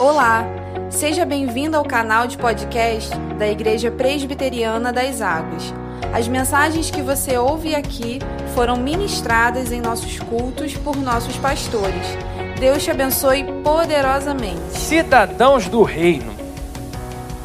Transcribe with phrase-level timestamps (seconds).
[0.00, 0.46] Olá,
[0.88, 5.74] seja bem-vindo ao canal de podcast da Igreja Presbiteriana das Águas.
[6.10, 8.18] As mensagens que você ouve aqui
[8.54, 12.16] foram ministradas em nossos cultos por nossos pastores.
[12.58, 14.72] Deus te abençoe poderosamente.
[14.72, 16.34] Cidadãos do Reino.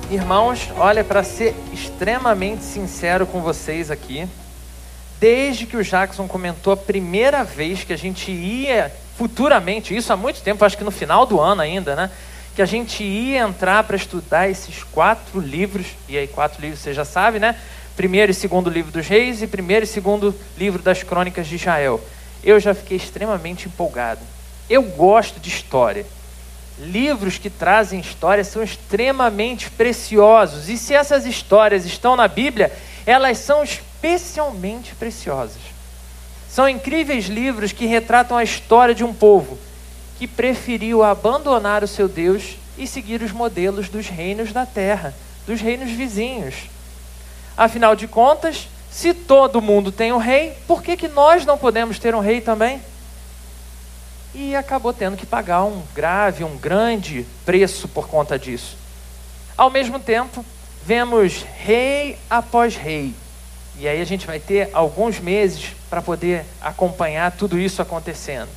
[0.09, 4.25] Irmãos, olha, para ser extremamente sincero com vocês aqui,
[5.19, 10.15] desde que o Jackson comentou a primeira vez que a gente ia futuramente, isso há
[10.15, 12.09] muito tempo, acho que no final do ano ainda, né?
[12.55, 16.93] Que a gente ia entrar para estudar esses quatro livros, e aí quatro livros você
[16.93, 17.59] já sabe, né?
[17.97, 21.99] Primeiro e segundo livro dos reis e primeiro e segundo livro das crônicas de Israel.
[22.41, 24.21] Eu já fiquei extremamente empolgado.
[24.69, 26.05] Eu gosto de história.
[26.79, 30.69] Livros que trazem história são extremamente preciosos.
[30.69, 32.71] E se essas histórias estão na Bíblia,
[33.05, 35.61] elas são especialmente preciosas.
[36.49, 39.57] São incríveis livros que retratam a história de um povo
[40.17, 45.13] que preferiu abandonar o seu Deus e seguir os modelos dos reinos da terra,
[45.45, 46.55] dos reinos vizinhos.
[47.57, 51.99] Afinal de contas, se todo mundo tem um rei, por que, que nós não podemos
[51.99, 52.81] ter um rei também?
[54.33, 58.77] E acabou tendo que pagar um grave, um grande preço por conta disso.
[59.57, 60.45] Ao mesmo tempo,
[60.85, 63.13] vemos rei após rei
[63.77, 68.49] e aí a gente vai ter alguns meses para poder acompanhar tudo isso acontecendo.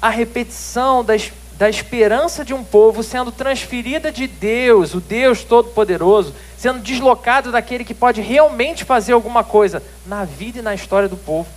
[0.00, 6.34] A repetição das, da esperança de um povo sendo transferida de Deus, o Deus Todo-Poderoso,
[6.56, 11.16] sendo deslocado daquele que pode realmente fazer alguma coisa na vida e na história do
[11.16, 11.48] povo,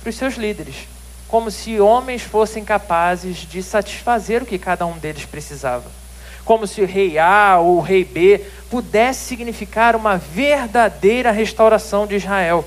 [0.00, 0.88] para os seus líderes,
[1.28, 6.04] como se homens fossem capazes de satisfazer o que cada um deles precisava
[6.44, 12.16] como se o rei A ou o rei B pudesse significar uma verdadeira restauração de
[12.16, 12.64] Israel.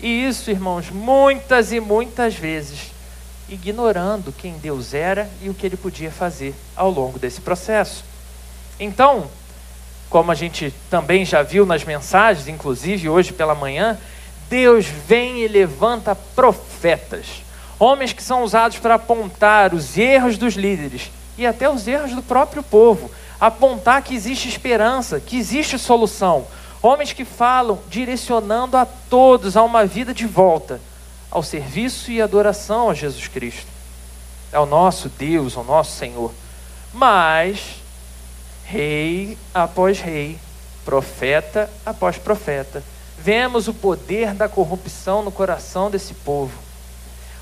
[0.00, 2.92] E isso, irmãos, muitas e muitas vezes
[3.48, 8.04] ignorando quem Deus era e o que ele podia fazer ao longo desse processo.
[8.78, 9.28] Então,
[10.10, 13.98] como a gente também já viu nas mensagens, inclusive hoje pela manhã,
[14.48, 17.42] Deus vem e levanta profetas,
[17.78, 22.22] homens que são usados para apontar os erros dos líderes e até os erros do
[22.22, 23.10] próprio povo,
[23.40, 26.46] apontar que existe esperança, que existe solução.
[26.80, 30.80] Homens que falam direcionando a todos a uma vida de volta,
[31.30, 33.66] ao serviço e adoração a Jesus Cristo,
[34.52, 36.32] ao nosso Deus, ao nosso Senhor.
[36.92, 37.76] Mas,
[38.64, 40.38] rei após rei,
[40.84, 42.82] profeta após profeta,
[43.18, 46.52] vemos o poder da corrupção no coração desse povo.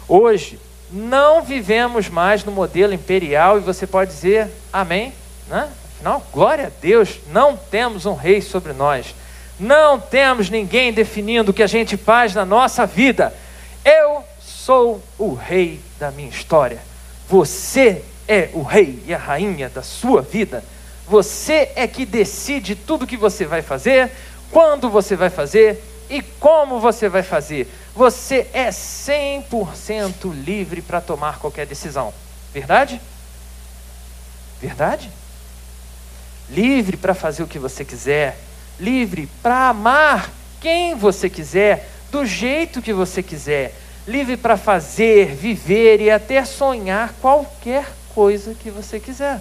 [0.09, 0.59] Hoje,
[0.91, 5.13] não vivemos mais no modelo imperial e você pode dizer amém,
[5.49, 5.69] né?
[5.95, 9.15] Afinal, glória a Deus, não temos um rei sobre nós.
[9.59, 13.33] Não temos ninguém definindo o que a gente faz na nossa vida.
[13.87, 16.81] Eu sou o rei da minha história.
[17.29, 20.65] Você é o rei e a rainha da sua vida.
[21.07, 24.11] Você é que decide tudo o que você vai fazer,
[24.51, 25.81] quando você vai fazer
[26.11, 32.13] e como você vai fazer você é 100% livre para tomar qualquer decisão.
[32.53, 33.01] Verdade?
[34.61, 35.11] Verdade?
[36.51, 38.39] Livre para fazer o que você quiser,
[38.79, 40.31] livre para amar
[40.61, 43.75] quem você quiser, do jeito que você quiser,
[44.09, 49.39] livre para fazer, viver e até sonhar qualquer coisa que você quiser.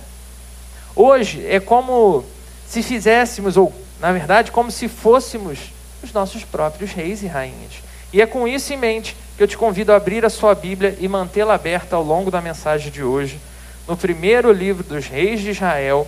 [0.93, 2.25] Hoje é como
[2.67, 5.57] se fizéssemos, ou na verdade, como se fôssemos
[6.03, 7.81] os nossos próprios reis e rainhas.
[8.11, 10.97] E é com isso em mente que eu te convido a abrir a sua Bíblia
[10.99, 13.39] e mantê-la aberta ao longo da mensagem de hoje,
[13.87, 16.05] no primeiro livro dos Reis de Israel,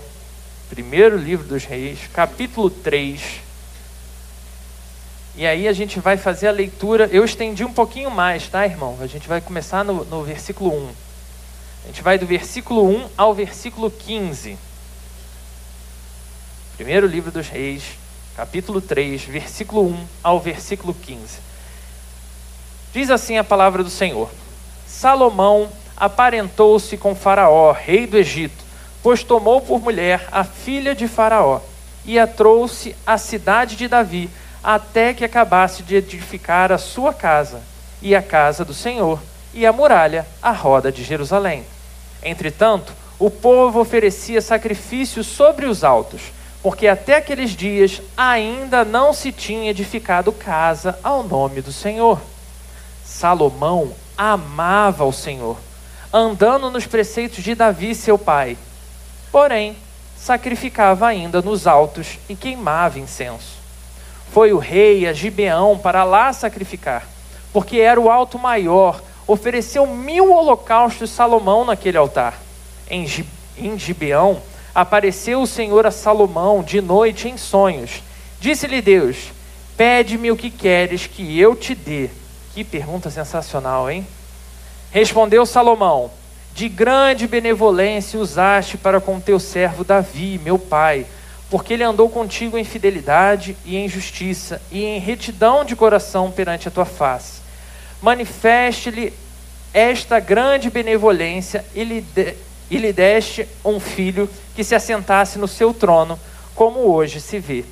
[0.70, 3.47] primeiro livro dos Reis, capítulo 3.
[5.38, 7.08] E aí a gente vai fazer a leitura.
[7.12, 8.98] Eu estendi um pouquinho mais, tá, irmão?
[9.00, 10.90] A gente vai começar no, no versículo 1.
[11.84, 14.58] A gente vai do versículo 1 ao versículo 15.
[16.76, 17.84] Primeiro livro dos Reis,
[18.36, 21.40] capítulo 3, versículo 1 ao versículo 15.
[22.92, 24.32] Diz assim a palavra do Senhor:
[24.88, 28.66] Salomão aparentou-se com Faraó, rei do Egito,
[29.04, 31.62] pois tomou por mulher a filha de Faraó
[32.04, 34.32] e a trouxe à cidade de Davi,
[34.68, 37.62] até que acabasse de edificar a sua casa
[38.02, 39.18] e a casa do Senhor
[39.54, 41.64] e a muralha à roda de Jerusalém.
[42.22, 49.32] Entretanto, o povo oferecia sacrifícios sobre os altos, porque até aqueles dias ainda não se
[49.32, 52.20] tinha edificado casa ao nome do Senhor.
[53.06, 55.58] Salomão amava o Senhor,
[56.12, 58.58] andando nos preceitos de Davi, seu pai.
[59.32, 59.78] Porém,
[60.18, 63.67] sacrificava ainda nos altos e queimava incenso.
[64.32, 67.08] Foi o rei a Gibeão para lá sacrificar,
[67.52, 69.02] porque era o alto maior.
[69.26, 72.40] Ofereceu mil holocaustos Salomão naquele altar.
[72.90, 73.06] Em,
[73.58, 74.42] em Gibeão,
[74.74, 78.04] apareceu o Senhor a Salomão de noite em sonhos.
[78.40, 79.32] Disse-lhe Deus:
[79.76, 82.10] Pede-me o que queres que eu te dê.
[82.54, 84.06] Que pergunta sensacional, hein?
[84.92, 86.10] Respondeu Salomão:
[86.54, 91.06] De grande benevolência usaste para com teu servo Davi, meu pai,
[91.50, 96.68] porque ele andou contigo em fidelidade e em justiça e em retidão de coração perante
[96.68, 97.42] a tua face.
[98.02, 99.14] Manifeste-lhe
[99.74, 102.36] esta grande benevolência e lhe, de,
[102.70, 106.20] e lhe deste um filho que se assentasse no seu trono,
[106.54, 107.64] como hoje se vê.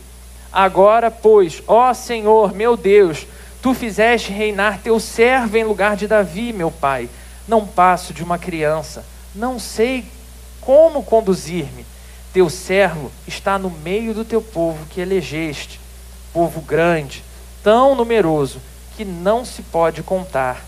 [0.52, 3.28] Agora, pois, ó Senhor, meu Deus,
[3.62, 7.10] tu fizeste reinar teu servo em lugar de Davi, meu pai.
[7.48, 10.06] Não passo de uma criança, não sei
[10.62, 11.86] como conduzir-me.
[12.36, 15.80] Teu servo está no meio do teu povo que elegeste,
[16.32, 17.24] povo grande,
[17.64, 18.62] tão numeroso
[18.96, 20.64] que não se pode contar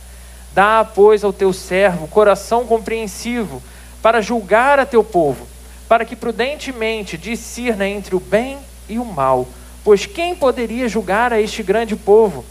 [0.57, 3.61] Dá, pois, ao teu servo coração compreensivo
[4.01, 5.47] para julgar a teu povo,
[5.87, 8.57] para que prudentemente discirna entre o bem
[8.89, 9.47] e o mal.
[9.83, 12.43] Pois quem poderia julgar a este grande povo?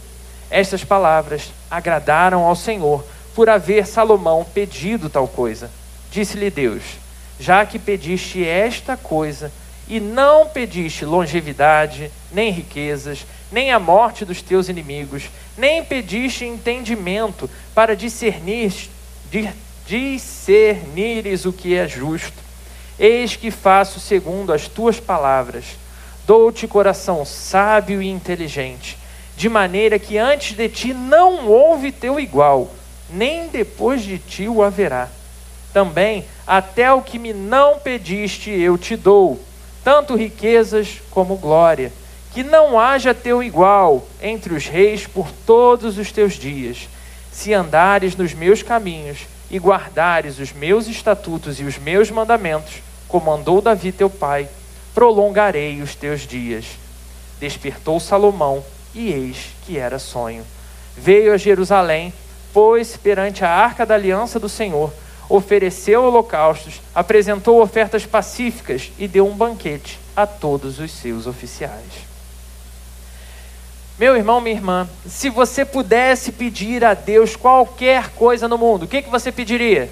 [0.49, 3.03] Estas palavras agradaram ao Senhor,
[3.35, 5.69] por haver Salomão pedido tal coisa.
[6.09, 6.83] Disse-lhe Deus:
[7.39, 9.51] Já que pediste esta coisa,
[9.87, 17.49] e não pediste longevidade, nem riquezas, nem a morte dos teus inimigos, nem pediste entendimento
[17.73, 18.73] para discernir,
[19.85, 22.45] discernires o que é justo.
[22.99, 25.65] Eis que faço segundo as tuas palavras.
[26.25, 28.97] Dou-te coração sábio e inteligente,
[29.37, 32.69] de maneira que antes de ti não houve teu igual,
[33.09, 35.07] nem depois de ti o haverá.
[35.73, 39.39] Também, até o que me não pediste, eu te dou,
[39.83, 41.91] tanto riquezas como glória
[42.37, 46.87] que não haja teu igual entre os reis por todos os teus dias,
[47.31, 52.75] se andares nos meus caminhos e guardares os meus estatutos e os meus mandamentos,
[53.07, 54.47] como mandou Davi teu pai,
[54.93, 56.65] prolongarei os teus dias.
[57.39, 60.45] Despertou Salomão, e eis que era sonho.
[60.95, 62.13] Veio a Jerusalém,
[62.53, 64.93] pôs perante a arca da aliança do Senhor,
[65.29, 72.07] ofereceu holocaustos, apresentou ofertas pacíficas e deu um banquete a todos os seus oficiais.
[73.99, 78.87] Meu irmão, minha irmã, se você pudesse pedir a Deus qualquer coisa no mundo, o
[78.87, 79.89] que, que você pediria?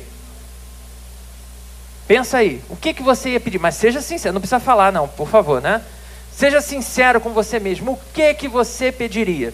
[2.08, 3.58] Pensa aí, o que, que você ia pedir?
[3.58, 5.82] Mas seja sincero, não precisa falar, não, por favor, né?
[6.32, 9.54] Seja sincero com você mesmo, o que, que você pediria?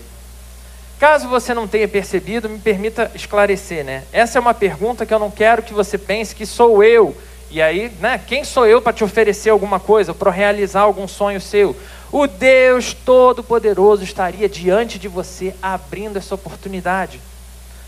[1.01, 4.03] Caso você não tenha percebido, me permita esclarecer, né?
[4.13, 7.17] Essa é uma pergunta que eu não quero que você pense que sou eu.
[7.49, 8.21] E aí, né?
[8.27, 11.75] Quem sou eu para te oferecer alguma coisa, para realizar algum sonho seu?
[12.11, 17.19] o Deus Todo-Poderoso estaria diante de você abrindo essa oportunidade.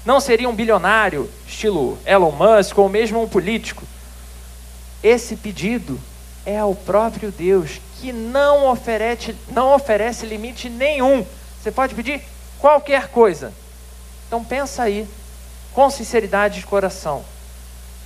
[0.03, 3.83] Não seria um bilionário, estilo Elon Musk, ou mesmo um político.
[5.03, 5.99] Esse pedido
[6.47, 11.23] é ao próprio Deus, que não oferece, não oferece limite nenhum.
[11.61, 12.32] Você pode pedir
[12.63, 13.51] qualquer coisa.
[14.25, 15.05] Então pensa aí,
[15.73, 17.21] com sinceridade de coração,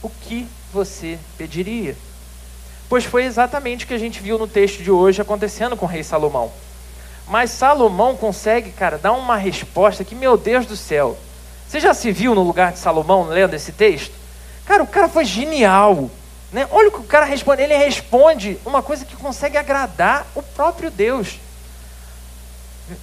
[0.02, 1.96] o que você pediria?
[2.90, 5.88] Pois foi exatamente o que a gente viu no texto de hoje acontecendo com o
[5.88, 6.52] rei Salomão.
[7.28, 11.16] Mas Salomão consegue, cara, dar uma resposta que, meu Deus do céu.
[11.68, 14.16] Você já se viu no lugar de Salomão lendo esse texto?
[14.66, 16.10] Cara, o cara foi genial.
[16.52, 16.68] Né?
[16.72, 17.62] Olha o que o cara responde.
[17.62, 21.38] Ele responde uma coisa que consegue agradar o próprio Deus.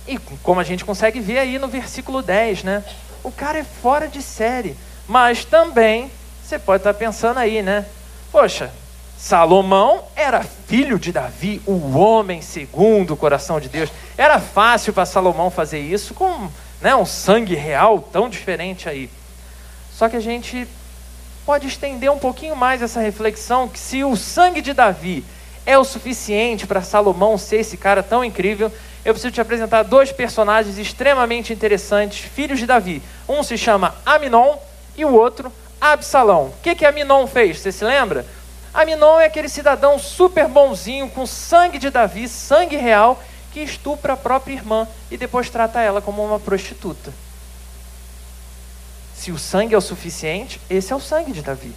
[0.07, 2.85] E como a gente consegue ver aí no versículo 10, né?
[3.23, 4.77] O cara é fora de série.
[5.07, 6.11] Mas também,
[6.43, 7.85] você pode estar pensando aí, né?
[8.33, 8.71] Poxa,
[9.17, 13.91] Salomão era filho de Davi, o homem segundo o coração de Deus.
[14.19, 16.49] Era fácil para Salomão fazer isso com
[16.81, 19.09] né, um sangue real tão diferente aí.
[19.93, 20.67] Só que a gente
[21.47, 25.25] pode estender um pouquinho mais essa reflexão que se o sangue de Davi
[25.65, 28.71] é o suficiente para Salomão ser esse cara tão incrível,
[29.05, 33.03] eu preciso te apresentar dois personagens extremamente interessantes, filhos de Davi.
[33.29, 34.57] Um se chama Aminon
[34.97, 36.47] e o outro Absalão.
[36.47, 37.61] O que que Aminon fez?
[37.61, 38.25] Você se lembra?
[38.73, 44.17] Aminon é aquele cidadão super bonzinho, com sangue de Davi, sangue real, que estupra a
[44.17, 47.13] própria irmã e depois trata ela como uma prostituta.
[49.15, 51.73] Se o sangue é o suficiente, esse é o sangue de Davi.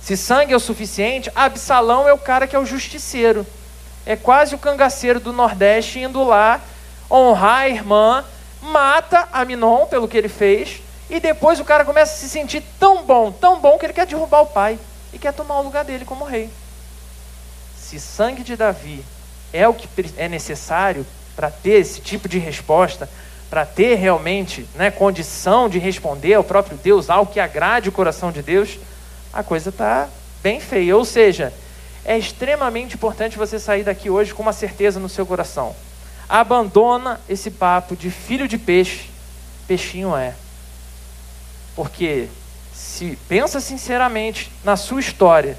[0.00, 3.46] Se sangue é o suficiente, Absalão é o cara que é o justiceiro.
[4.04, 6.60] É quase o cangaceiro do Nordeste indo lá
[7.10, 8.24] honrar a irmã,
[8.62, 10.80] mata Aminon pelo que ele fez,
[11.10, 14.06] e depois o cara começa a se sentir tão bom, tão bom, que ele quer
[14.06, 14.78] derrubar o pai
[15.12, 16.48] e quer tomar o lugar dele como rei.
[17.76, 19.04] Se sangue de Davi
[19.52, 21.06] é o que é necessário
[21.36, 23.08] para ter esse tipo de resposta,
[23.50, 28.32] para ter realmente né, condição de responder ao próprio Deus, algo que agrade o coração
[28.32, 28.78] de Deus,
[29.30, 30.08] a coisa está
[30.42, 30.96] bem feia.
[30.96, 31.52] Ou seja,
[32.04, 35.74] é extremamente importante você sair daqui hoje com uma certeza no seu coração.
[36.28, 39.08] Abandona esse papo de filho de peixe,
[39.66, 40.34] peixinho é.
[41.76, 42.28] Porque
[42.74, 45.56] se pensa sinceramente na sua história,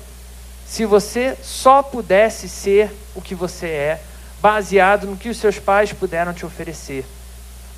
[0.65, 4.01] se você só pudesse ser o que você é,
[4.41, 7.05] baseado no que os seus pais puderam te oferecer,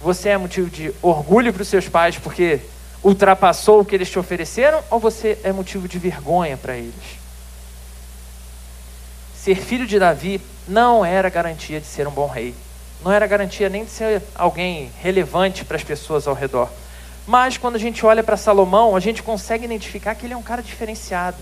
[0.02, 2.60] você é motivo de orgulho para os seus pais porque
[3.04, 7.25] ultrapassou o que eles te ofereceram, ou você é motivo de vergonha para eles?
[9.46, 12.56] Ser filho de Davi não era garantia de ser um bom rei.
[13.04, 16.68] Não era garantia nem de ser alguém relevante para as pessoas ao redor.
[17.28, 20.42] Mas quando a gente olha para Salomão, a gente consegue identificar que ele é um
[20.42, 21.38] cara diferenciado.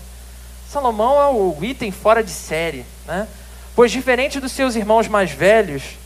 [0.68, 3.26] Salomão é o item fora de série, né?
[3.74, 5.96] Pois diferente dos seus irmãos mais velhos,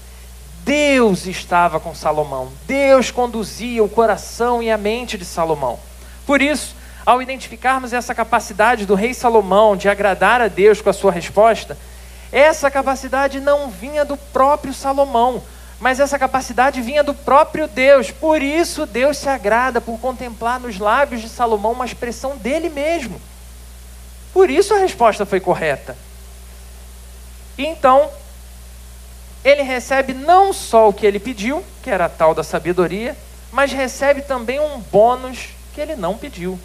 [0.65, 2.53] Deus estava com Salomão.
[2.65, 5.81] Deus conduzia o coração e a mente de Salomão.
[6.25, 10.93] Por isso, ao identificarmos essa capacidade do rei Salomão de agradar a Deus com a
[10.93, 11.77] sua resposta,
[12.31, 15.43] essa capacidade não vinha do próprio Salomão,
[15.81, 18.11] mas essa capacidade vinha do próprio Deus.
[18.11, 23.21] Por isso, Deus se agrada por contemplar nos lábios de Salomão uma expressão dele mesmo.
[24.33, 25.97] Por isso a resposta foi correta.
[27.57, 28.11] Então,
[29.45, 33.17] ele recebe não só o que ele pediu, que era a tal da sabedoria,
[33.51, 36.59] mas recebe também um bônus que ele não pediu.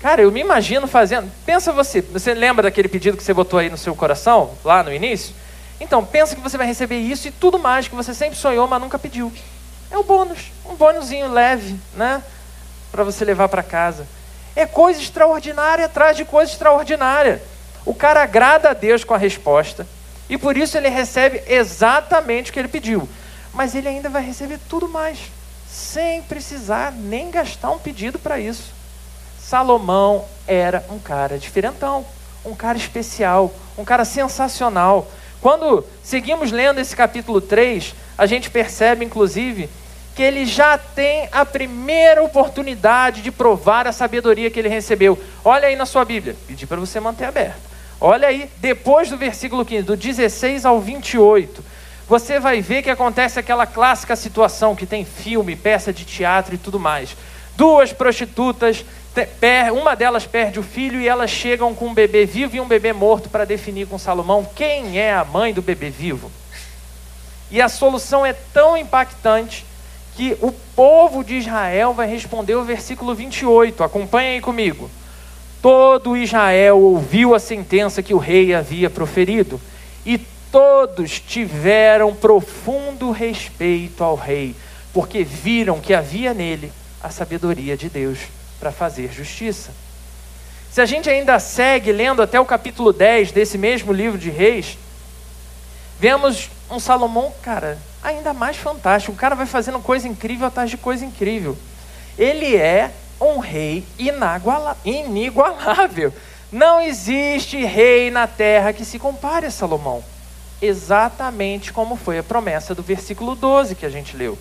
[0.00, 1.30] Cara, eu me imagino fazendo.
[1.44, 4.92] Pensa você, você lembra daquele pedido que você botou aí no seu coração, lá no
[4.92, 5.34] início?
[5.78, 8.80] Então, pensa que você vai receber isso e tudo mais que você sempre sonhou, mas
[8.80, 9.30] nunca pediu.
[9.90, 12.22] É um bônus, um bônusinho leve, né?
[12.90, 14.06] Para você levar para casa.
[14.56, 17.42] É coisa extraordinária atrás de coisa extraordinária.
[17.84, 19.86] O cara agrada a Deus com a resposta
[20.30, 23.06] e por isso ele recebe exatamente o que ele pediu.
[23.52, 25.18] Mas ele ainda vai receber tudo mais,
[25.68, 28.79] sem precisar nem gastar um pedido para isso.
[29.50, 32.06] Salomão era um cara diferentão,
[32.44, 35.10] um cara especial, um cara sensacional.
[35.40, 39.68] Quando seguimos lendo esse capítulo 3, a gente percebe, inclusive,
[40.14, 45.18] que ele já tem a primeira oportunidade de provar a sabedoria que ele recebeu.
[45.44, 47.58] Olha aí na sua Bíblia, pedi para você manter aberto.
[48.00, 51.60] Olha aí, depois do versículo 15, do 16 ao 28,
[52.08, 56.58] você vai ver que acontece aquela clássica situação que tem filme, peça de teatro e
[56.58, 57.16] tudo mais.
[57.56, 58.86] Duas prostitutas
[59.72, 62.92] uma delas perde o filho e elas chegam com um bebê vivo e um bebê
[62.92, 66.30] morto para definir com Salomão quem é a mãe do bebê vivo.
[67.50, 69.66] E a solução é tão impactante
[70.14, 73.82] que o povo de Israel vai responder o versículo 28.
[73.82, 74.88] Acompanhem aí comigo.
[75.60, 79.60] Todo Israel ouviu a sentença que o rei havia proferido,
[80.06, 80.18] e
[80.50, 84.54] todos tiveram profundo respeito ao rei,
[84.92, 88.18] porque viram que havia nele a sabedoria de Deus
[88.60, 89.70] para fazer justiça.
[90.70, 94.78] Se a gente ainda segue lendo até o capítulo 10 desse mesmo livro de Reis,
[95.98, 99.12] vemos um Salomão, cara, ainda mais fantástico.
[99.12, 101.58] O cara vai fazendo coisa incrível atrás de coisa incrível.
[102.16, 103.84] Ele é um rei
[104.84, 106.12] inigualável.
[106.52, 110.04] Não existe rei na terra que se compare a Salomão.
[110.62, 114.38] Exatamente como foi a promessa do versículo 12 que a gente leu.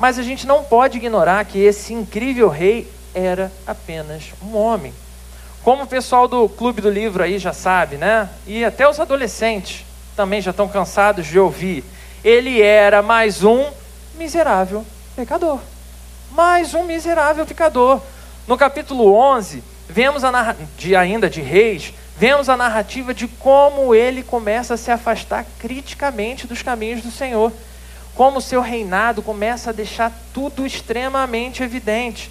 [0.00, 4.94] Mas a gente não pode ignorar que esse incrível rei era apenas um homem.
[5.62, 8.30] Como o pessoal do Clube do Livro aí já sabe, né?
[8.46, 9.84] E até os adolescentes
[10.16, 11.84] também já estão cansados de ouvir.
[12.24, 13.66] Ele era mais um
[14.16, 15.60] miserável pecador.
[16.30, 18.00] Mais um miserável pecador.
[18.48, 24.22] No capítulo 11, vemos a de ainda de Reis, vemos a narrativa de como ele
[24.22, 27.52] começa a se afastar criticamente dos caminhos do Senhor
[28.14, 32.30] como o seu reinado começa a deixar tudo extremamente evidente.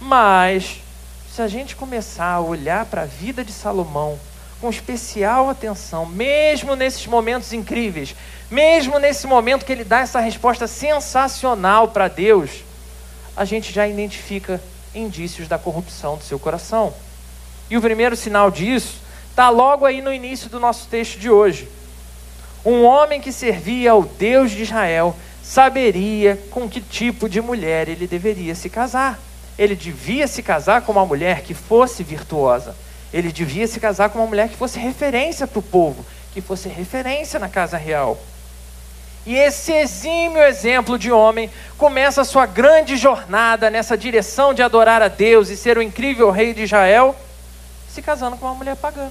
[0.00, 0.80] Mas,
[1.34, 4.18] se a gente começar a olhar para a vida de Salomão
[4.60, 8.14] com especial atenção, mesmo nesses momentos incríveis,
[8.50, 12.64] mesmo nesse momento que ele dá essa resposta sensacional para Deus,
[13.36, 14.60] a gente já identifica
[14.94, 16.92] indícios da corrupção do seu coração.
[17.70, 18.96] E o primeiro sinal disso
[19.30, 21.68] está logo aí no início do nosso texto de hoje.
[22.68, 28.06] Um homem que servia ao Deus de Israel saberia com que tipo de mulher ele
[28.06, 29.18] deveria se casar.
[29.58, 32.76] Ele devia se casar com uma mulher que fosse virtuosa.
[33.10, 36.68] Ele devia se casar com uma mulher que fosse referência para o povo, que fosse
[36.68, 38.20] referência na casa real.
[39.24, 45.00] E esse exímio exemplo de homem começa a sua grande jornada nessa direção de adorar
[45.00, 47.16] a Deus e ser o incrível rei de Israel,
[47.88, 49.08] se casando com uma mulher pagã.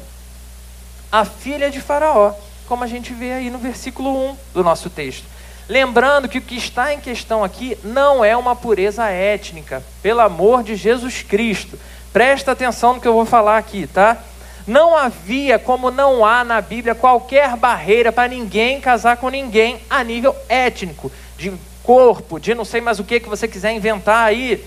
[1.12, 2.36] A filha de Faraó,
[2.68, 5.26] como a gente vê aí no versículo 1 do nosso texto.
[5.70, 10.64] Lembrando que o que está em questão aqui não é uma pureza étnica, pelo amor
[10.64, 11.78] de Jesus Cristo.
[12.14, 14.18] Presta atenção no que eu vou falar aqui, tá?
[14.66, 20.04] Não havia, como não há na Bíblia, qualquer barreira para ninguém casar com ninguém a
[20.04, 24.64] nível étnico, de corpo, de não sei mais o que que você quiser inventar aí.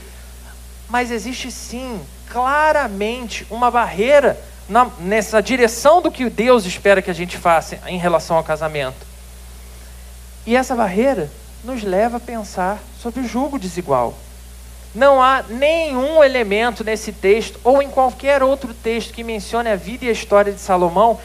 [0.89, 4.39] Mas existe sim, claramente, uma barreira
[4.71, 9.05] na, nessa direção do que Deus espera que a gente faça em relação ao casamento.
[10.47, 11.29] E essa barreira
[11.65, 14.15] nos leva a pensar sobre o julgo desigual.
[14.95, 20.05] Não há nenhum elemento nesse texto ou em qualquer outro texto que mencione a vida
[20.05, 21.19] e a história de Salomão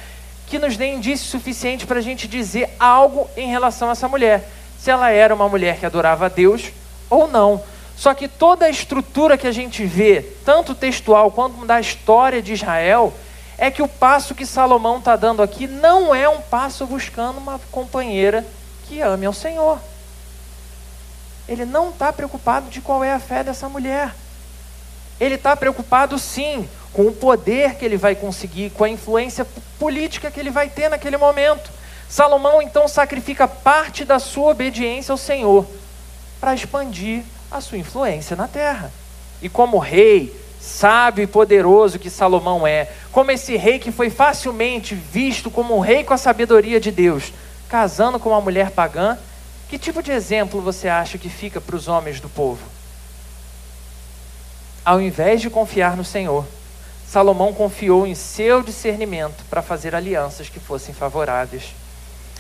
[0.48, 4.50] que nos dê indício suficiente para a gente dizer algo em relação a essa mulher.
[4.80, 6.72] Se ela era uma mulher que adorava a Deus
[7.10, 7.62] ou não.
[7.96, 12.54] Só que toda a estrutura que a gente vê, tanto textual quanto da história de
[12.54, 13.14] Israel,
[13.58, 17.60] é que o passo que Salomão está dando aqui não é um passo buscando uma
[17.72, 18.46] companheira
[18.88, 19.80] que ame ao Senhor.
[21.48, 24.14] Ele não está preocupado de qual é a fé dessa mulher.
[25.20, 29.46] Ele está preocupado, sim, com o poder que ele vai conseguir, com a influência
[29.80, 31.72] política que ele vai ter naquele momento.
[32.10, 35.66] Salomão então sacrifica parte da sua obediência ao Senhor
[36.40, 38.92] para expandir a sua influência na terra.
[39.42, 40.36] E como rei,
[40.66, 45.80] sábio e poderoso que Salomão é, como esse rei que foi facilmente visto como um
[45.80, 47.32] rei com a sabedoria de Deus,
[47.70, 49.18] casando com uma mulher pagã,
[49.70, 52.62] que tipo de exemplo você acha que fica para os homens do povo?
[54.84, 56.46] Ao invés de confiar no Senhor,
[57.08, 61.76] Salomão confiou em seu discernimento para fazer alianças que fossem favoráveis.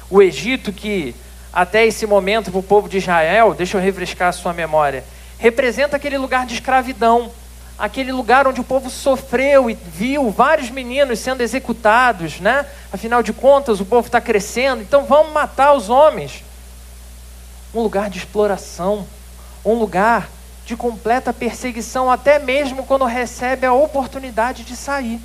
[0.09, 1.15] O Egito, que
[1.53, 5.03] até esse momento para o povo de Israel, deixa eu refrescar a sua memória,
[5.37, 7.31] representa aquele lugar de escravidão,
[7.77, 12.65] aquele lugar onde o povo sofreu e viu vários meninos sendo executados, né?
[12.91, 16.43] Afinal de contas, o povo está crescendo, então vamos matar os homens
[17.75, 19.05] um lugar de exploração,
[19.63, 20.29] um lugar
[20.65, 25.19] de completa perseguição, até mesmo quando recebe a oportunidade de sair.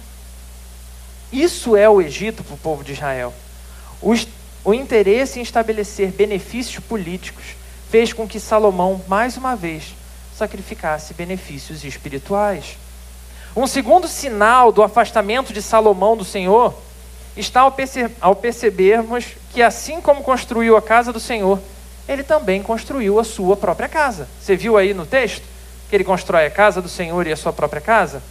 [1.32, 3.32] Isso é o Egito para o povo de Israel.
[4.02, 4.12] O,
[4.64, 7.44] o interesse em estabelecer benefícios políticos
[7.88, 9.94] fez com que Salomão, mais uma vez,
[10.40, 12.78] sacrificasse benefícios espirituais.
[13.54, 16.74] Um segundo sinal do afastamento de Salomão do Senhor
[17.36, 21.60] está ao, perce ao percebermos que, assim como construiu a casa do Senhor,
[22.08, 24.28] ele também construiu a sua própria casa.
[24.40, 25.42] Você viu aí no texto
[25.88, 28.22] que ele constrói a casa do Senhor e a sua própria casa?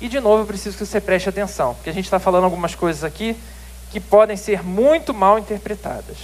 [0.00, 2.74] E de novo eu preciso que você preste atenção, porque a gente está falando algumas
[2.74, 3.34] coisas aqui
[3.90, 6.18] que podem ser muito mal interpretadas.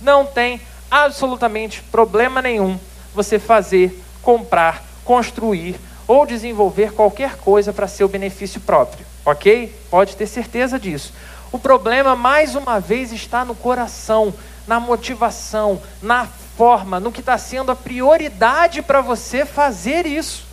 [0.00, 2.78] Não tem absolutamente problema nenhum
[3.14, 5.76] você fazer, comprar, construir
[6.08, 9.74] ou desenvolver qualquer coisa para seu benefício próprio, ok?
[9.90, 11.12] Pode ter certeza disso.
[11.52, 14.34] O problema, mais uma vez, está no coração
[14.66, 20.46] na motivação, na forma, no que está sendo a prioridade para você fazer isso.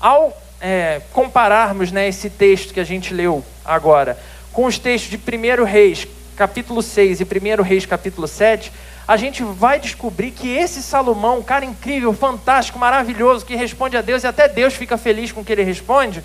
[0.00, 4.18] Ao é, compararmos né, esse texto que a gente leu agora
[4.52, 8.72] com os textos de 1 Reis, capítulo 6 e 1 Reis, capítulo 7,
[9.06, 14.02] a gente vai descobrir que esse Salomão, um cara incrível, fantástico, maravilhoso, que responde a
[14.02, 16.24] Deus e até Deus fica feliz com o que ele responde,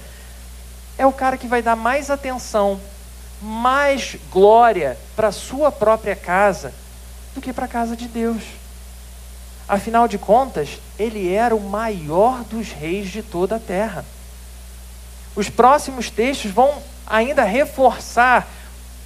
[0.97, 2.79] é o cara que vai dar mais atenção,
[3.41, 6.73] mais glória para a sua própria casa
[7.35, 8.43] do que para a casa de Deus.
[9.67, 14.05] Afinal de contas, ele era o maior dos reis de toda a terra.
[15.35, 18.47] Os próximos textos vão ainda reforçar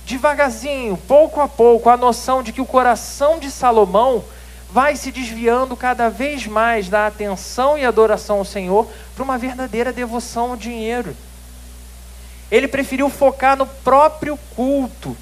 [0.05, 4.23] devagarzinho, pouco a pouco, a noção de que o coração de Salomão
[4.71, 9.93] vai se desviando cada vez mais da atenção e adoração ao Senhor para uma verdadeira
[9.93, 11.15] devoção ao dinheiro.
[12.51, 15.15] Ele preferiu focar no próprio culto,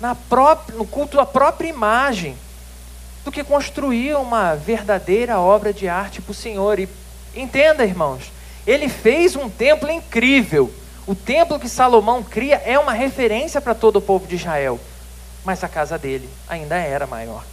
[0.00, 2.36] na própria, no culto à própria imagem,
[3.24, 6.78] do que construir uma verdadeira obra de arte para o Senhor.
[6.78, 6.88] E
[7.34, 8.30] entenda, irmãos,
[8.66, 10.72] ele fez um templo incrível.
[11.06, 14.80] O templo que Salomão cria é uma referência para todo o povo de Israel.
[15.44, 17.44] Mas a casa dele ainda era maior.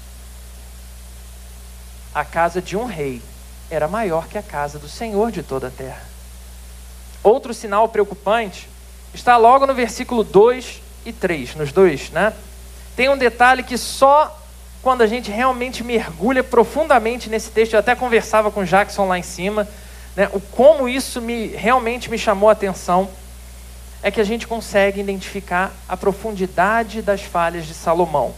[2.16, 3.22] A casa de um rei
[3.70, 6.02] era maior que a casa do Senhor de toda a terra.
[7.24, 8.68] Outro sinal preocupante
[9.13, 12.34] está logo no versículo 2 e 3, nos dois, né?
[12.96, 14.39] Tem um detalhe que só
[14.82, 19.24] quando a gente realmente mergulha profundamente nesse texto, eu até conversava com Jackson lá em
[19.24, 19.68] cima,
[20.13, 23.10] né, o como isso me realmente me chamou a atenção,
[24.04, 28.34] é que a gente consegue identificar a profundidade das falhas de Salomão.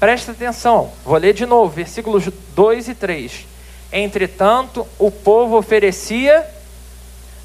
[0.00, 3.46] Presta atenção, vou ler de novo, versículos 2 e 3.
[3.92, 6.46] Entretanto, o povo oferecia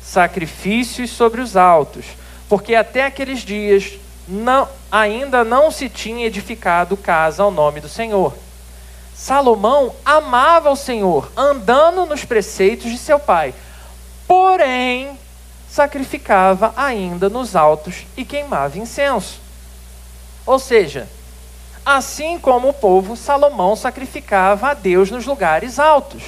[0.01, 2.05] sacrifícios sobre os altos,
[2.47, 8.33] porque até aqueles dias não, ainda não se tinha edificado casa ao nome do Senhor.
[9.13, 13.53] Salomão amava o Senhor, andando nos preceitos de seu pai.
[14.27, 15.17] Porém,
[15.75, 19.41] sacrificava ainda nos altos e queimava incenso.
[20.45, 21.05] Ou seja,
[21.85, 26.23] assim como o povo, Salomão sacrificava a Deus nos lugares altos.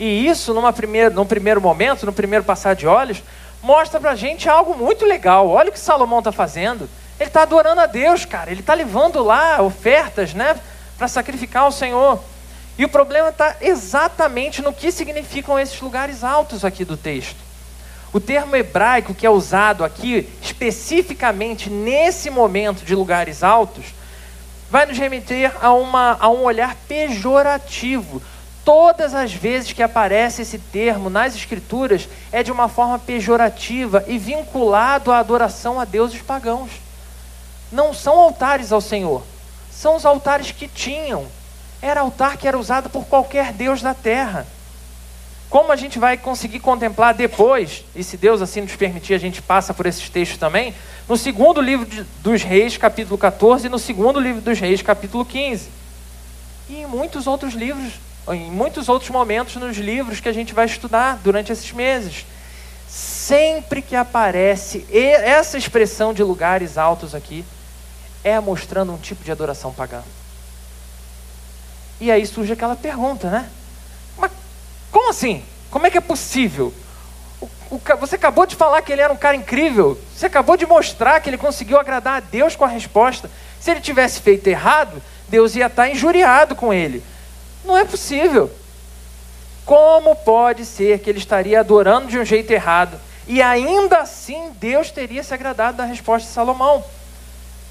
[0.00, 3.22] E isso, numa primeira, num primeiro momento, no primeiro passar de olhos,
[3.62, 5.48] mostra para a gente algo muito legal.
[5.48, 6.90] Olha o que Salomão está fazendo.
[7.20, 8.50] Ele está adorando a Deus, cara.
[8.50, 10.58] Ele está levando lá ofertas, né,
[10.98, 12.18] para sacrificar ao Senhor.
[12.76, 17.51] E o problema está exatamente no que significam esses lugares altos aqui do texto.
[18.12, 23.86] O termo hebraico que é usado aqui, especificamente nesse momento de lugares altos,
[24.70, 28.22] vai nos remeter a, uma, a um olhar pejorativo.
[28.64, 34.18] Todas as vezes que aparece esse termo nas Escrituras, é de uma forma pejorativa e
[34.18, 36.70] vinculado à adoração a deuses pagãos.
[37.72, 39.22] Não são altares ao Senhor,
[39.70, 41.26] são os altares que tinham
[41.82, 44.46] era altar que era usado por qualquer Deus da terra.
[45.52, 49.42] Como a gente vai conseguir contemplar depois, e se Deus assim nos permitir, a gente
[49.42, 50.74] passa por esses textos também,
[51.06, 55.26] no segundo livro de, dos Reis, capítulo 14, e no segundo livro dos Reis, capítulo
[55.26, 55.68] 15.
[56.70, 57.92] E em muitos outros livros,
[58.30, 62.24] em muitos outros momentos nos livros que a gente vai estudar durante esses meses.
[62.88, 67.44] Sempre que aparece essa expressão de lugares altos aqui,
[68.24, 70.00] é mostrando um tipo de adoração pagã.
[72.00, 73.50] E aí surge aquela pergunta, né?
[75.12, 75.44] Assim?
[75.70, 76.72] Como é que é possível?
[77.38, 80.00] O, o, você acabou de falar que ele era um cara incrível.
[80.16, 83.30] Você acabou de mostrar que ele conseguiu agradar a Deus com a resposta.
[83.60, 87.04] Se ele tivesse feito errado, Deus ia estar injuriado com ele.
[87.62, 88.50] Não é possível.
[89.66, 92.98] Como pode ser que ele estaria adorando de um jeito errado
[93.28, 96.82] e ainda assim Deus teria se agradado da resposta de Salomão?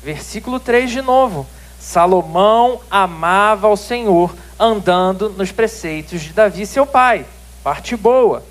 [0.03, 1.47] Versículo 3 de novo.
[1.81, 7.25] Salomão amava ao Senhor, andando nos preceitos de Davi, seu pai.
[7.63, 8.43] Parte boa.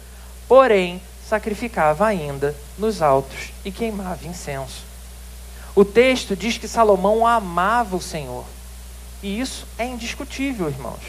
[0.48, 4.82] Porém, sacrificava ainda nos altos e queimava incenso.
[5.76, 8.44] O texto diz que Salomão amava o Senhor.
[9.22, 11.00] E isso é indiscutível, irmãos.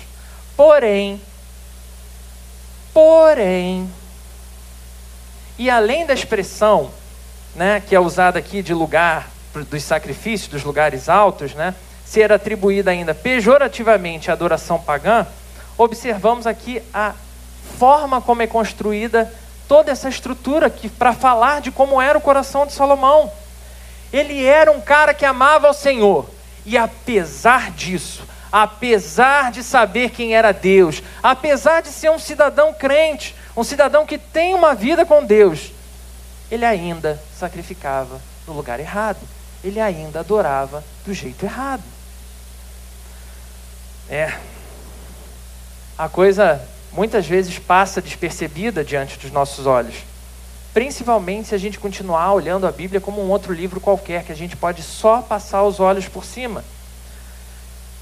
[0.55, 1.19] Porém,
[2.93, 3.89] porém,
[5.57, 6.91] e além da expressão,
[7.55, 9.31] né, que é usada aqui de lugar
[9.71, 11.73] dos sacrifícios, dos lugares altos, né,
[12.11, 15.25] ser atribuída ainda pejorativamente à adoração pagã,
[15.77, 17.13] observamos aqui a
[17.79, 19.33] forma como é construída
[19.65, 23.31] toda essa estrutura que para falar de como era o coração de Salomão.
[24.11, 26.29] Ele era um cara que amava o Senhor,
[26.65, 33.33] e apesar disso, apesar de saber quem era Deus, apesar de ser um cidadão crente,
[33.55, 35.71] um cidadão que tem uma vida com Deus,
[36.51, 39.19] ele ainda sacrificava no lugar errado,
[39.63, 41.90] ele ainda adorava do jeito errado.
[44.11, 44.33] É.
[45.97, 49.95] A coisa muitas vezes passa despercebida diante dos nossos olhos.
[50.73, 54.35] Principalmente se a gente continuar olhando a Bíblia como um outro livro qualquer, que a
[54.35, 56.61] gente pode só passar os olhos por cima.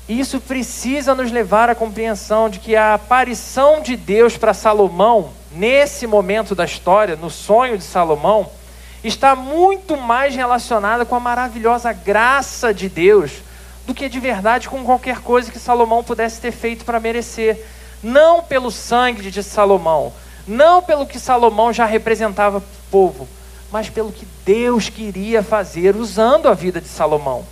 [0.07, 6.07] Isso precisa nos levar à compreensão de que a aparição de Deus para Salomão, nesse
[6.07, 8.49] momento da história, no sonho de Salomão,
[9.03, 13.43] está muito mais relacionada com a maravilhosa graça de Deus
[13.89, 17.65] do que de verdade com qualquer coisa que Salomão pudesse ter feito para merecer.
[18.03, 20.13] Não pelo sangue de Salomão,
[20.47, 23.27] não pelo que Salomão já representava para o povo,
[23.71, 27.43] mas pelo que Deus queria fazer usando a vida de Salomão.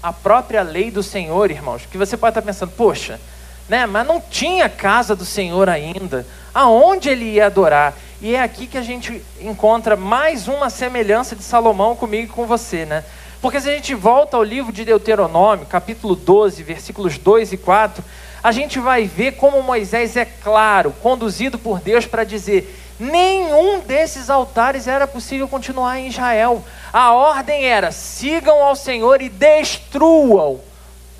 [0.00, 3.20] A própria lei do Senhor, irmãos, que você pode estar pensando, poxa,
[3.68, 7.94] né, mas não tinha casa do Senhor ainda, aonde ele ia adorar?
[8.22, 12.46] E é aqui que a gente encontra mais uma semelhança de Salomão comigo e com
[12.46, 13.02] você, né?
[13.46, 18.02] Porque se a gente volta ao livro de Deuteronômio, capítulo 12, versículos 2 e 4,
[18.42, 24.30] a gente vai ver como Moisés é claro, conduzido por Deus para dizer: nenhum desses
[24.30, 26.64] altares era possível continuar em Israel.
[26.92, 30.60] A ordem era: sigam ao Senhor e destruam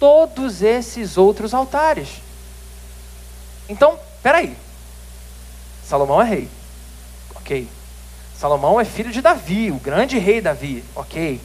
[0.00, 2.08] todos esses outros altares.
[3.68, 4.56] Então, peraí.
[5.84, 6.48] Salomão é rei.
[7.36, 7.68] Ok.
[8.36, 10.82] Salomão é filho de Davi, o grande rei Davi.
[10.96, 11.40] Ok.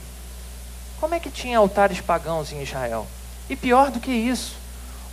[1.02, 3.08] Como é que tinha altares pagãos em Israel?
[3.50, 4.56] E pior do que isso,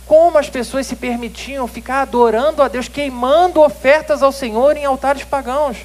[0.05, 5.23] como as pessoas se permitiam ficar adorando a Deus, queimando ofertas ao Senhor em altares
[5.23, 5.77] pagãos?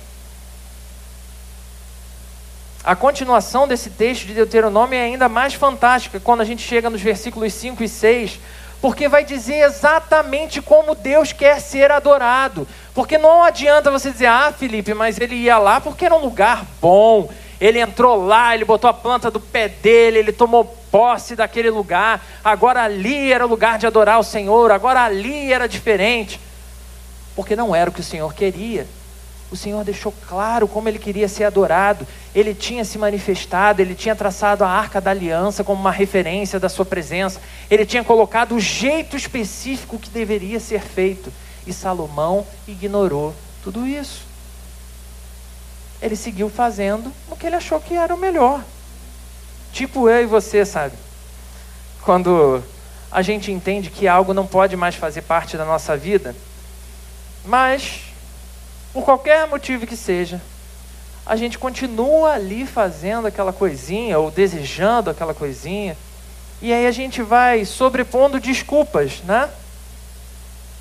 [2.84, 7.00] A continuação desse texto de Deuteronômio é ainda mais fantástica quando a gente chega nos
[7.00, 8.38] versículos 5 e 6,
[8.82, 12.68] porque vai dizer exatamente como Deus quer ser adorado.
[12.94, 16.66] Porque não adianta você dizer, ah, Felipe, mas ele ia lá porque era um lugar
[16.78, 21.70] bom, ele entrou lá, ele botou a planta do pé dele, ele tomou posse daquele
[21.70, 22.24] lugar.
[22.42, 26.40] Agora ali era o lugar de adorar o Senhor, agora ali era diferente.
[27.34, 28.86] Porque não era o que o Senhor queria.
[29.50, 32.06] o Senhor deixou claro como ele queria ser adorado.
[32.34, 36.68] Ele tinha se manifestado, ele tinha traçado a arca da aliança como uma referência da
[36.68, 37.40] sua presença.
[37.70, 41.32] Ele tinha colocado o jeito específico que deveria ser feito.
[41.66, 44.23] E Salomão ignorou tudo isso.
[46.04, 48.62] Ele seguiu fazendo o que ele achou que era o melhor.
[49.72, 50.94] Tipo eu e você, sabe?
[52.02, 52.62] Quando
[53.10, 56.36] a gente entende que algo não pode mais fazer parte da nossa vida,
[57.42, 58.02] mas
[58.92, 60.42] por qualquer motivo que seja,
[61.24, 65.96] a gente continua ali fazendo aquela coisinha ou desejando aquela coisinha,
[66.60, 69.48] e aí a gente vai sobrepondo desculpas, né?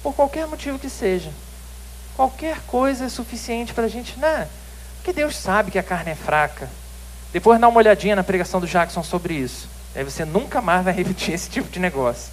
[0.04, 1.32] Por qualquer motivo que seja.
[2.14, 4.50] Qualquer coisa é suficiente para a gente, né?
[5.04, 6.70] Porque Deus sabe que a carne é fraca.
[7.34, 9.68] Depois dá uma olhadinha na pregação do Jackson sobre isso.
[9.94, 12.32] Aí você nunca mais vai repetir esse tipo de negócio.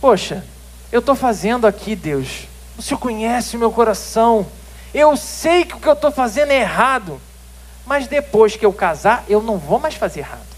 [0.00, 0.44] Poxa,
[0.90, 4.44] eu estou fazendo aqui, Deus, o Senhor conhece o meu coração.
[4.92, 7.20] Eu sei que o que eu estou fazendo é errado.
[7.86, 10.48] Mas depois que eu casar, eu não vou mais fazer errado.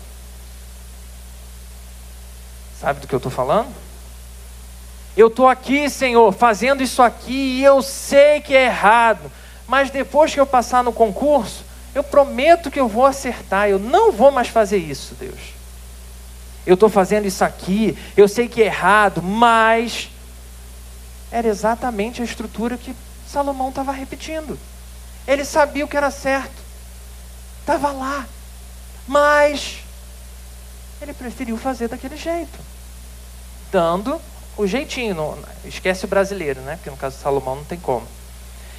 [2.81, 3.69] Sabe do que eu estou falando?
[5.15, 9.31] Eu estou aqui, Senhor, fazendo isso aqui e eu sei que é errado.
[9.71, 13.69] Mas depois que eu passar no concurso, eu prometo que eu vou acertar.
[13.69, 15.39] Eu não vou mais fazer isso, Deus.
[16.67, 20.11] Eu estou fazendo isso aqui, eu sei que é errado, mas
[21.31, 22.97] era exatamente a estrutura que
[23.29, 24.59] Salomão estava repetindo.
[25.25, 26.61] Ele sabia o que era certo,
[27.61, 28.27] estava lá,
[29.07, 29.79] mas
[31.01, 32.59] ele preferiu fazer daquele jeito,
[33.71, 34.21] dando
[34.57, 35.15] o jeitinho.
[35.15, 36.75] Não, esquece o brasileiro, né?
[36.75, 38.07] Porque no caso de Salomão não tem como.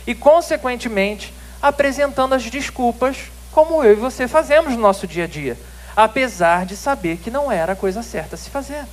[0.05, 3.17] E, consequentemente, apresentando as desculpas,
[3.51, 5.57] como eu e você fazemos no nosso dia a dia,
[5.95, 8.85] apesar de saber que não era a coisa certa a se fazer.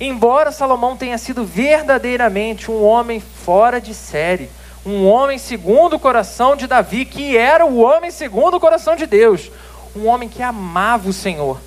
[0.00, 4.50] Embora Salomão tenha sido verdadeiramente um homem fora de série,
[4.84, 9.06] um homem segundo o coração de Davi, que era o homem segundo o coração de
[9.06, 9.50] Deus,
[9.94, 11.60] um homem que amava o Senhor,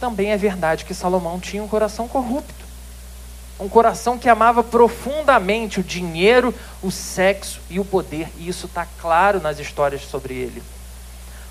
[0.00, 2.64] também é verdade que Salomão tinha um coração corrupto,
[3.60, 8.86] um coração que amava profundamente o dinheiro, o sexo e o poder, e isso está
[9.00, 10.62] claro nas histórias sobre ele.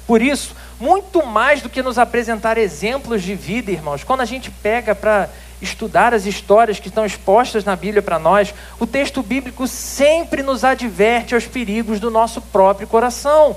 [0.08, 4.50] Por isso, muito mais do que nos apresentar exemplos de vida, irmãos, quando a gente
[4.50, 5.30] pega para
[5.62, 10.63] estudar as histórias que estão expostas na Bíblia para nós, o texto bíblico sempre nos
[10.63, 13.56] adverte aos perigos do nosso próprio coração.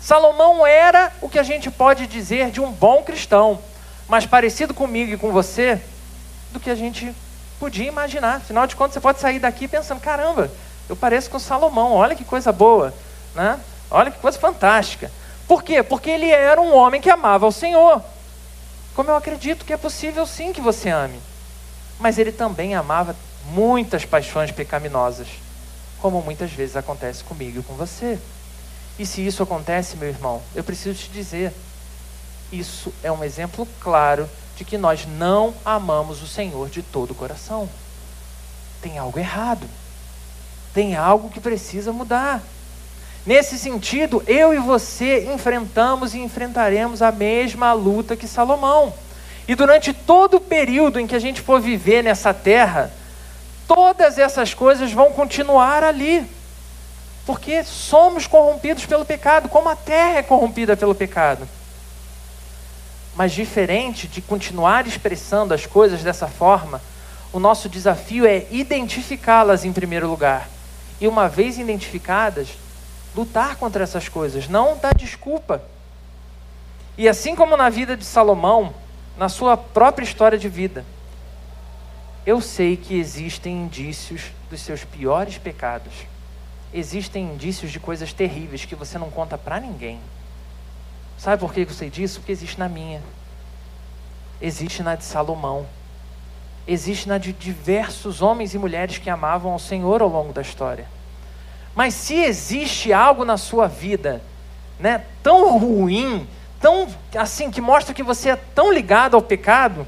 [0.00, 3.60] Salomão era o que a gente pode dizer de um bom cristão,
[4.08, 5.80] mais parecido comigo e com você
[6.52, 7.14] do que a gente
[7.58, 8.36] podia imaginar.
[8.36, 10.50] Afinal de contas, você pode sair daqui pensando: caramba,
[10.88, 12.94] eu pareço com Salomão, olha que coisa boa,
[13.34, 13.58] né?
[13.90, 15.10] olha que coisa fantástica.
[15.46, 15.82] Por quê?
[15.82, 18.02] Porque ele era um homem que amava o Senhor.
[18.94, 21.20] Como eu acredito que é possível sim que você ame.
[21.98, 23.14] Mas ele também amava
[23.50, 25.28] muitas paixões pecaminosas,
[26.00, 28.18] como muitas vezes acontece comigo e com você.
[28.98, 31.52] E se isso acontece, meu irmão, eu preciso te dizer:
[32.50, 37.14] isso é um exemplo claro de que nós não amamos o Senhor de todo o
[37.14, 37.68] coração.
[38.80, 39.66] Tem algo errado.
[40.72, 42.42] Tem algo que precisa mudar.
[43.24, 48.94] Nesse sentido, eu e você enfrentamos e enfrentaremos a mesma luta que Salomão.
[49.48, 52.90] E durante todo o período em que a gente for viver nessa terra,
[53.66, 56.24] todas essas coisas vão continuar ali.
[57.26, 61.48] Porque somos corrompidos pelo pecado, como a terra é corrompida pelo pecado.
[63.16, 66.82] Mas diferente de continuar expressando as coisas dessa forma,
[67.32, 70.48] o nosso desafio é identificá-las em primeiro lugar.
[71.00, 72.48] E uma vez identificadas,
[73.14, 75.62] lutar contra essas coisas, não dar desculpa.
[76.98, 78.74] E assim como na vida de Salomão,
[79.16, 80.84] na sua própria história de vida,
[82.26, 85.92] eu sei que existem indícios dos seus piores pecados.
[86.72, 90.00] Existem indícios de coisas terríveis que você não conta para ninguém.
[91.18, 92.20] Sabe por que eu sei disso?
[92.20, 93.02] Porque existe na minha.
[94.40, 95.66] Existe na de Salomão.
[96.68, 100.86] Existe na de diversos homens e mulheres que amavam ao Senhor ao longo da história.
[101.74, 104.22] Mas se existe algo na sua vida,
[104.78, 106.26] né, tão ruim,
[106.60, 109.86] tão assim que mostra que você é tão ligado ao pecado,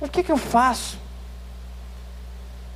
[0.00, 0.98] o que que eu faço?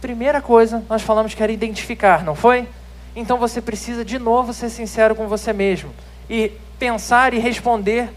[0.00, 2.68] Primeira coisa, nós falamos que era identificar, não foi?
[3.14, 5.92] Então você precisa de novo ser sincero com você mesmo
[6.30, 8.08] e pensar e responder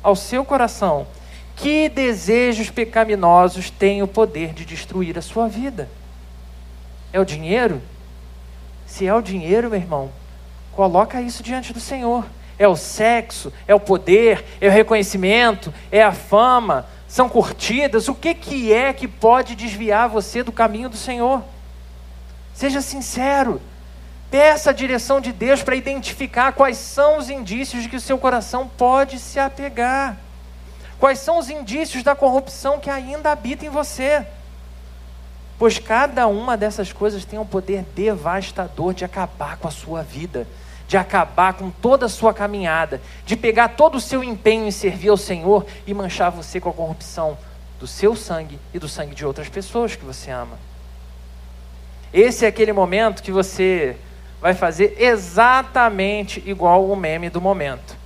[0.00, 1.06] ao seu coração:
[1.56, 5.90] que desejos pecaminosos têm o poder de destruir a sua vida?
[7.12, 7.82] É o dinheiro?
[8.86, 10.10] Se é o dinheiro, meu irmão,
[10.72, 12.24] coloca isso diante do Senhor.
[12.58, 18.08] É o sexo, é o poder, é o reconhecimento, é a fama, são curtidas.
[18.08, 21.42] O que, que é que pode desviar você do caminho do Senhor?
[22.54, 23.60] Seja sincero.
[24.30, 28.18] Peça a direção de Deus para identificar quais são os indícios de que o seu
[28.18, 30.16] coração pode se apegar.
[30.98, 34.26] Quais são os indícios da corrupção que ainda habita em você?
[35.58, 40.46] Pois cada uma dessas coisas tem um poder devastador de acabar com a sua vida,
[40.88, 45.08] de acabar com toda a sua caminhada, de pegar todo o seu empenho em servir
[45.08, 47.38] ao Senhor e manchar você com a corrupção
[47.78, 50.58] do seu sangue e do sangue de outras pessoas que você ama.
[52.12, 53.96] Esse é aquele momento que você
[54.46, 57.96] vai fazer exatamente igual o meme do momento.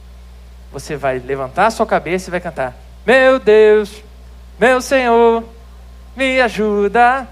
[0.73, 2.75] Você vai levantar a sua cabeça e vai cantar:
[3.05, 4.03] Meu Deus,
[4.59, 5.45] meu Senhor,
[6.17, 7.29] me ajuda,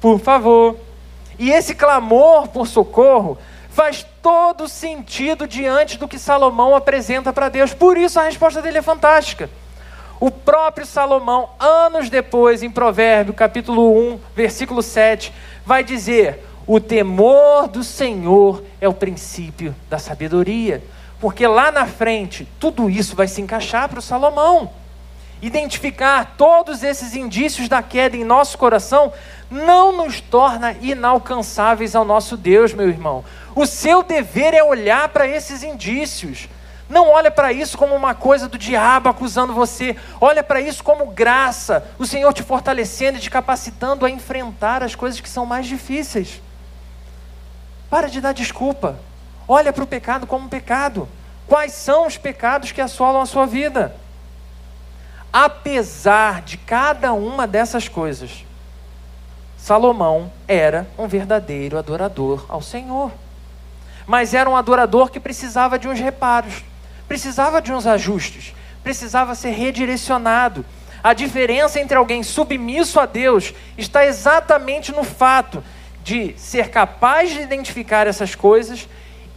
[0.00, 0.76] por favor.
[1.40, 3.36] E esse clamor por socorro
[3.68, 7.74] faz todo sentido diante do que Salomão apresenta para Deus.
[7.74, 9.50] Por isso a resposta dele é fantástica.
[10.20, 15.34] O próprio Salomão, anos depois, em Provérbio, capítulo 1, versículo 7,
[15.66, 20.82] vai dizer: o temor do Senhor é o princípio da sabedoria.
[21.20, 24.70] Porque lá na frente, tudo isso vai se encaixar para o Salomão.
[25.40, 29.12] Identificar todos esses indícios da queda em nosso coração
[29.50, 33.24] não nos torna inalcançáveis ao nosso Deus, meu irmão.
[33.54, 36.48] O seu dever é olhar para esses indícios.
[36.88, 39.96] Não olha para isso como uma coisa do diabo acusando você.
[40.20, 44.94] Olha para isso como graça, o Senhor te fortalecendo e te capacitando a enfrentar as
[44.94, 46.40] coisas que são mais difíceis.
[47.92, 48.98] Para de dar desculpa.
[49.46, 51.06] Olha para o pecado como um pecado.
[51.46, 53.94] Quais são os pecados que assolam a sua vida?
[55.30, 58.46] Apesar de cada uma dessas coisas,
[59.58, 63.12] Salomão era um verdadeiro adorador ao Senhor.
[64.06, 66.64] Mas era um adorador que precisava de uns reparos,
[67.06, 70.64] precisava de uns ajustes, precisava ser redirecionado.
[71.04, 75.62] A diferença entre alguém submisso a Deus está exatamente no fato
[76.02, 78.88] de ser capaz de identificar essas coisas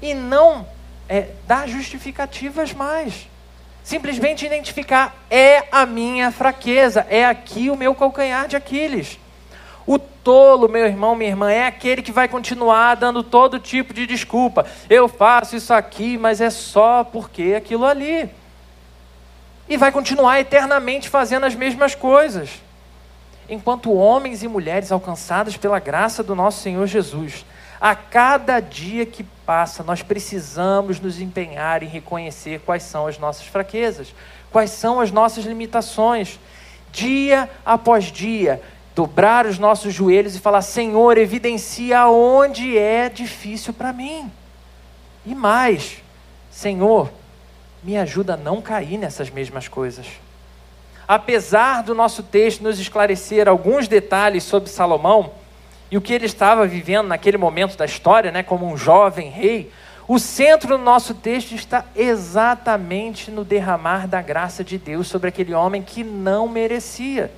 [0.01, 0.67] e não
[1.07, 3.27] é, dar justificativas mais.
[3.83, 9.19] Simplesmente identificar é a minha fraqueza, é aqui o meu calcanhar de Aquiles.
[9.85, 14.07] O tolo, meu irmão, minha irmã, é aquele que vai continuar dando todo tipo de
[14.07, 14.65] desculpa.
[14.89, 18.27] Eu faço isso aqui, mas é só porque aquilo ali.
[19.69, 22.64] E vai continuar eternamente fazendo as mesmas coisas
[23.49, 27.45] enquanto homens e mulheres alcançados pela graça do nosso Senhor Jesus.
[27.79, 33.45] A cada dia que passa, nós precisamos nos empenhar em reconhecer quais são as nossas
[33.45, 34.13] fraquezas,
[34.51, 36.39] quais são as nossas limitações.
[36.91, 38.61] Dia após dia,
[38.95, 44.31] dobrar os nossos joelhos e falar: Senhor, evidencia onde é difícil para mim.
[45.25, 46.01] E mais,
[46.49, 47.11] Senhor,
[47.83, 50.07] me ajuda a não cair nessas mesmas coisas
[51.07, 55.31] apesar do nosso texto nos esclarecer alguns detalhes sobre Salomão
[55.91, 59.71] e o que ele estava vivendo naquele momento da história, né, como um jovem rei,
[60.07, 65.53] o centro do nosso texto está exatamente no derramar da graça de Deus sobre aquele
[65.53, 67.31] homem que não merecia.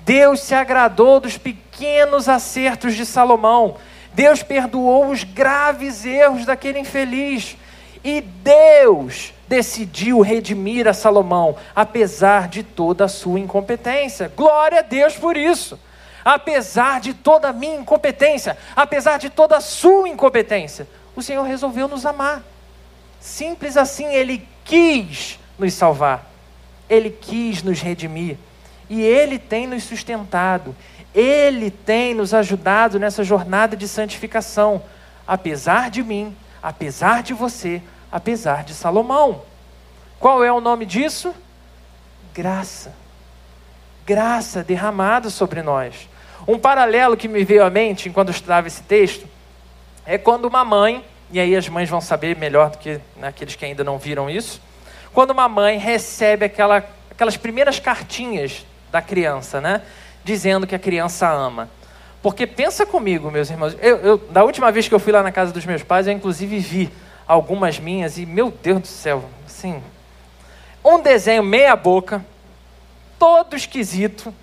[0.00, 3.76] Deus se agradou dos pequenos acertos de Salomão.
[4.14, 7.58] Deus perdoou os graves erros daquele infeliz.
[8.02, 14.30] E Deus decidiu redimir a Salomão, apesar de toda a sua incompetência.
[14.36, 15.78] Glória a Deus por isso.
[16.24, 21.88] Apesar de toda a minha incompetência, apesar de toda a sua incompetência, o Senhor resolveu
[21.88, 22.42] nos amar.
[23.18, 26.30] Simples assim, Ele quis nos salvar,
[26.88, 28.36] Ele quis nos redimir,
[28.90, 30.76] e Ele tem nos sustentado,
[31.14, 34.82] Ele tem nos ajudado nessa jornada de santificação,
[35.26, 39.42] apesar de mim, apesar de você, apesar de Salomão.
[40.18, 41.34] Qual é o nome disso?
[42.34, 42.94] Graça.
[44.06, 46.08] Graça derramada sobre nós.
[46.46, 49.26] Um paralelo que me veio à mente enquanto estudava esse texto
[50.06, 53.54] é quando uma mãe, e aí as mães vão saber melhor do que né, aqueles
[53.54, 54.60] que ainda não viram isso,
[55.12, 59.82] quando uma mãe recebe aquela, aquelas primeiras cartinhas da criança, né?
[60.24, 61.68] Dizendo que a criança ama.
[62.22, 65.30] Porque pensa comigo, meus irmãos, eu, eu, da última vez que eu fui lá na
[65.30, 66.90] casa dos meus pais, eu inclusive vi
[67.28, 69.82] algumas minhas e, meu Deus do céu, assim,
[70.82, 72.24] um desenho meia boca,
[73.18, 74.34] todo esquisito,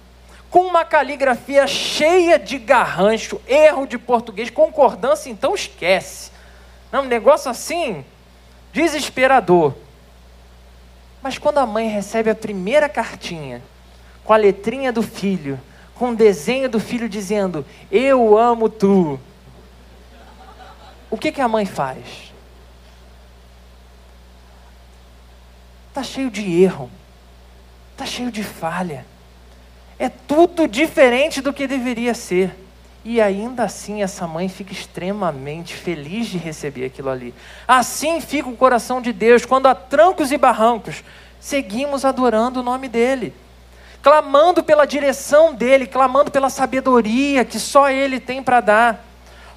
[0.52, 6.32] com uma caligrafia cheia de garrancho, erro de português, concordância, então esquece.
[6.92, 8.06] Não, um negócio assim,
[8.72, 9.74] desesperador.
[11.24, 13.62] Mas quando a mãe recebe a primeira cartinha,
[14.24, 15.60] com a letrinha do filho,
[15.96, 19.20] com o desenho do filho dizendo: Eu amo tu.
[21.10, 22.24] O que, que a mãe faz?
[25.96, 26.91] Está cheio de erro,
[27.93, 29.06] está cheio de falha.
[29.98, 32.54] É tudo diferente do que deveria ser.
[33.06, 37.34] E ainda assim essa mãe fica extremamente feliz de receber aquilo ali.
[37.66, 41.02] Assim fica o coração de Deus quando a trancos e barrancos
[41.39, 43.34] seguimos adorando o nome dele,
[44.04, 49.06] clamando pela direção dele, clamando pela sabedoria que só ele tem para dar.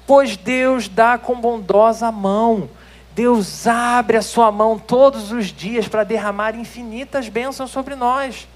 [0.07, 2.69] Pois Deus dá com bondosa mão.
[3.13, 8.47] Deus abre a sua mão todos os dias para derramar infinitas bênçãos sobre nós.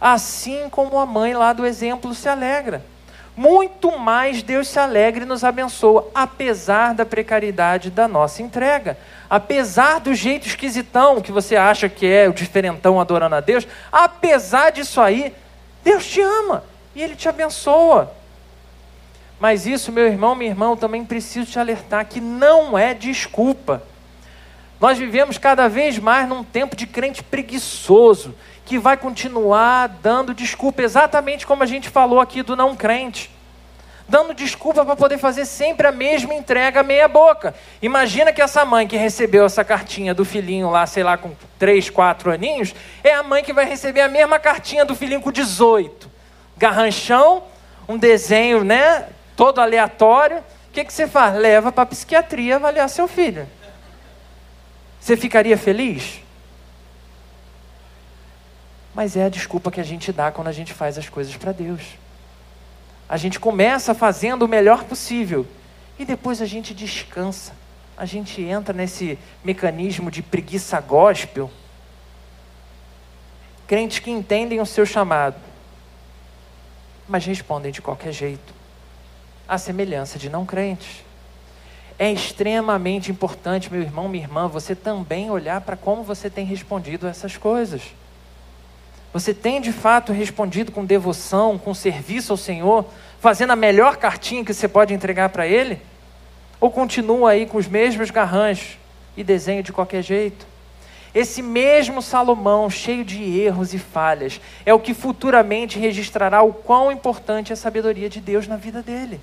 [0.00, 2.82] Assim como a mãe lá do exemplo se alegra
[3.40, 8.98] muito mais Deus se alegra e nos abençoa, apesar da precariedade da nossa entrega.
[9.30, 14.70] Apesar do jeito esquisitão que você acha que é o diferentão adorando a Deus, apesar
[14.70, 15.34] disso aí,
[15.82, 16.64] Deus te ama
[16.94, 18.12] e Ele te abençoa.
[19.40, 23.82] Mas isso, meu irmão, minha irmã, também preciso te alertar que não é desculpa.
[24.78, 28.34] Nós vivemos cada vez mais num tempo de crente preguiçoso,
[28.66, 33.30] que vai continuar dando desculpa, exatamente como a gente falou aqui do não crente.
[34.06, 37.54] Dando desculpa para poder fazer sempre a mesma entrega meia boca.
[37.80, 41.88] Imagina que essa mãe que recebeu essa cartinha do filhinho lá, sei lá, com 3,
[41.88, 46.10] 4 aninhos, é a mãe que vai receber a mesma cartinha do filhinho com 18.
[46.58, 47.44] Garranchão,
[47.88, 49.06] um desenho, né,
[49.40, 50.36] todo aleatório.
[50.68, 51.34] O que, que você faz?
[51.34, 53.48] Leva para a psiquiatria avaliar seu filho.
[55.00, 56.20] Você ficaria feliz?
[58.94, 61.52] Mas é a desculpa que a gente dá quando a gente faz as coisas para
[61.52, 61.80] Deus.
[63.08, 65.46] A gente começa fazendo o melhor possível
[65.98, 67.54] e depois a gente descansa.
[67.96, 71.50] A gente entra nesse mecanismo de preguiça gospel.
[73.66, 75.36] Crentes que entendem o seu chamado,
[77.08, 78.59] mas respondem de qualquer jeito,
[79.50, 81.02] à semelhança de não crentes.
[81.98, 87.04] É extremamente importante, meu irmão, minha irmã, você também olhar para como você tem respondido
[87.04, 87.82] a essas coisas.
[89.12, 92.86] Você tem de fato respondido com devoção, com serviço ao Senhor,
[93.18, 95.80] fazendo a melhor cartinha que você pode entregar para Ele?
[96.60, 98.78] Ou continua aí com os mesmos garranchos
[99.16, 100.46] e desenho de qualquer jeito?
[101.12, 106.92] Esse mesmo Salomão, cheio de erros e falhas, é o que futuramente registrará o quão
[106.92, 109.20] importante é a sabedoria de Deus na vida dele.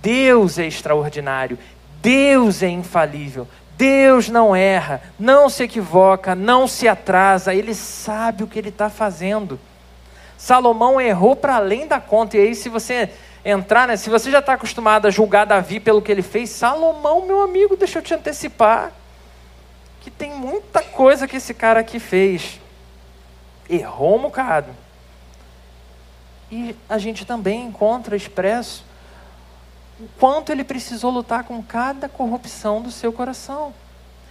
[0.00, 1.58] Deus é extraordinário,
[2.00, 8.46] Deus é infalível, Deus não erra, não se equivoca, não se atrasa, ele sabe o
[8.46, 9.58] que ele está fazendo.
[10.36, 13.10] Salomão errou para além da conta, e aí, se você
[13.44, 17.26] entrar, né, se você já está acostumado a julgar Davi pelo que ele fez, Salomão,
[17.26, 18.92] meu amigo, deixa eu te antecipar,
[20.00, 22.60] que tem muita coisa que esse cara aqui fez.
[23.68, 24.68] Errou um bocado.
[26.50, 28.87] E a gente também encontra expresso
[30.00, 33.74] o quanto ele precisou lutar com cada corrupção do seu coração.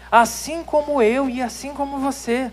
[0.09, 2.49] Assim como eu e assim como você,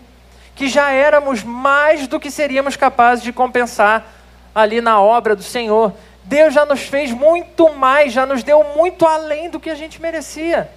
[0.53, 4.05] que já éramos mais do que seríamos capazes de compensar
[4.53, 5.93] ali na obra do Senhor.
[6.25, 10.01] Deus já nos fez muito mais, já nos deu muito além do que a gente
[10.01, 10.69] merecia.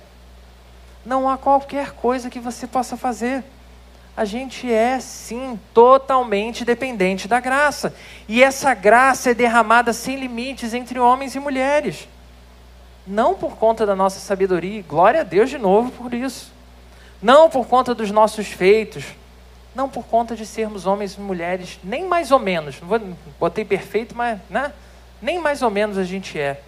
[1.04, 3.42] Não há qualquer coisa que você possa fazer.
[4.16, 7.94] A gente é sim totalmente dependente da graça.
[8.28, 12.08] E essa graça é derramada sem limites entre homens e mulheres
[13.08, 16.52] não por conta da nossa sabedoria, glória a Deus de novo por isso.
[17.22, 19.04] Não por conta dos nossos feitos,
[19.74, 23.00] não por conta de sermos homens e mulheres, nem mais ou menos, não vou,
[23.40, 24.72] botei perfeito, mas né?
[25.20, 26.60] nem mais ou menos a gente é.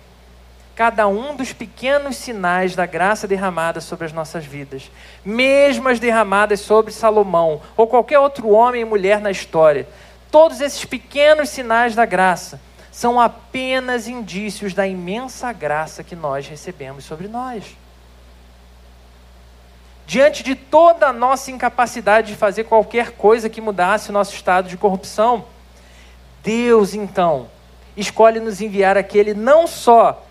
[0.74, 4.90] Cada um dos pequenos sinais da graça derramada sobre as nossas vidas,
[5.24, 9.86] mesmo as derramadas sobre Salomão ou qualquer outro homem e mulher na história,
[10.30, 12.58] todos esses pequenos sinais da graça
[13.00, 17.64] são apenas indícios da imensa graça que nós recebemos sobre nós.
[20.06, 24.68] Diante de toda a nossa incapacidade de fazer qualquer coisa que mudasse o nosso estado
[24.68, 25.46] de corrupção,
[26.44, 27.48] Deus então
[27.96, 30.22] escolhe nos enviar aquele não só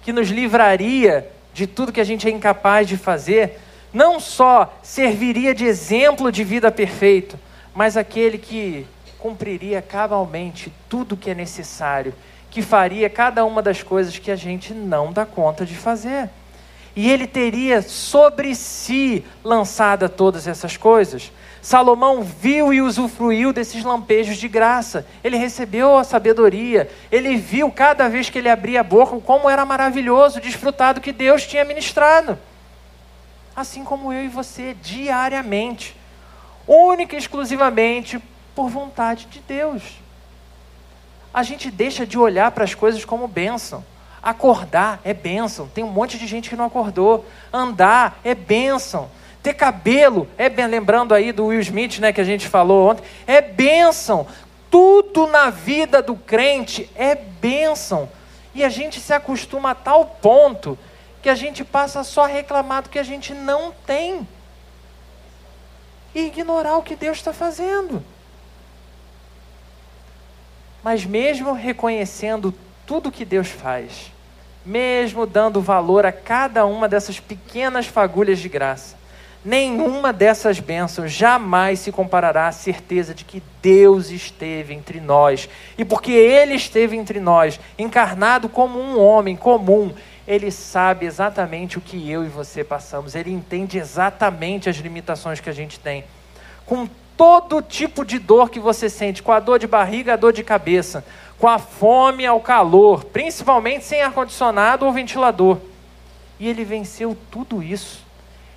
[0.00, 3.60] que nos livraria de tudo que a gente é incapaz de fazer,
[3.92, 7.38] não só serviria de exemplo de vida perfeito,
[7.74, 8.86] mas aquele que
[9.24, 12.12] cumpriria cabalmente tudo o que é necessário,
[12.50, 16.28] que faria cada uma das coisas que a gente não dá conta de fazer.
[16.94, 21.32] E ele teria sobre si lançada todas essas coisas.
[21.62, 25.06] Salomão viu e usufruiu desses lampejos de graça.
[25.24, 26.90] Ele recebeu a sabedoria.
[27.10, 31.12] Ele viu cada vez que ele abria a boca como era maravilhoso desfrutar do que
[31.12, 32.38] Deus tinha ministrado.
[33.56, 35.96] Assim como eu e você, diariamente.
[36.68, 38.20] Única e exclusivamente
[38.54, 39.82] por vontade de Deus.
[41.32, 43.84] A gente deixa de olhar para as coisas como bênção.
[44.22, 45.68] Acordar é bênção.
[45.68, 47.24] Tem um monte de gente que não acordou.
[47.52, 49.10] Andar é bênção.
[49.42, 53.04] Ter cabelo é bem, lembrando aí do Will Smith, né, que a gente falou ontem,
[53.26, 54.26] é bênção.
[54.70, 58.08] Tudo na vida do crente é bênção.
[58.54, 60.78] E a gente se acostuma a tal ponto
[61.20, 64.26] que a gente passa só a reclamar do que a gente não tem
[66.14, 68.02] e ignorar o que Deus está fazendo.
[70.84, 72.52] Mas mesmo reconhecendo
[72.86, 74.12] tudo que Deus faz,
[74.66, 78.94] mesmo dando valor a cada uma dessas pequenas fagulhas de graça,
[79.42, 85.48] nenhuma dessas bênçãos jamais se comparará à certeza de que Deus esteve entre nós.
[85.78, 89.90] E porque Ele esteve entre nós, encarnado como um homem comum,
[90.28, 95.48] Ele sabe exatamente o que eu e você passamos, Ele entende exatamente as limitações que
[95.48, 96.04] a gente tem.
[96.66, 100.32] Com todo tipo de dor que você sente, com a dor de barriga, a dor
[100.32, 101.04] de cabeça,
[101.38, 105.58] com a fome ao calor, principalmente sem ar-condicionado ou ventilador.
[106.38, 108.04] E ele venceu tudo isso.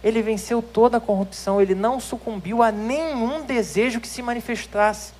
[0.03, 5.11] Ele venceu toda a corrupção, ele não sucumbiu a nenhum desejo que se manifestasse.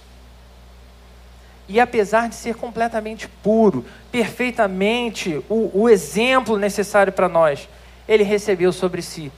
[1.68, 7.68] E apesar de ser completamente puro, perfeitamente o, o exemplo necessário para nós,
[8.08, 9.32] ele recebeu sobre si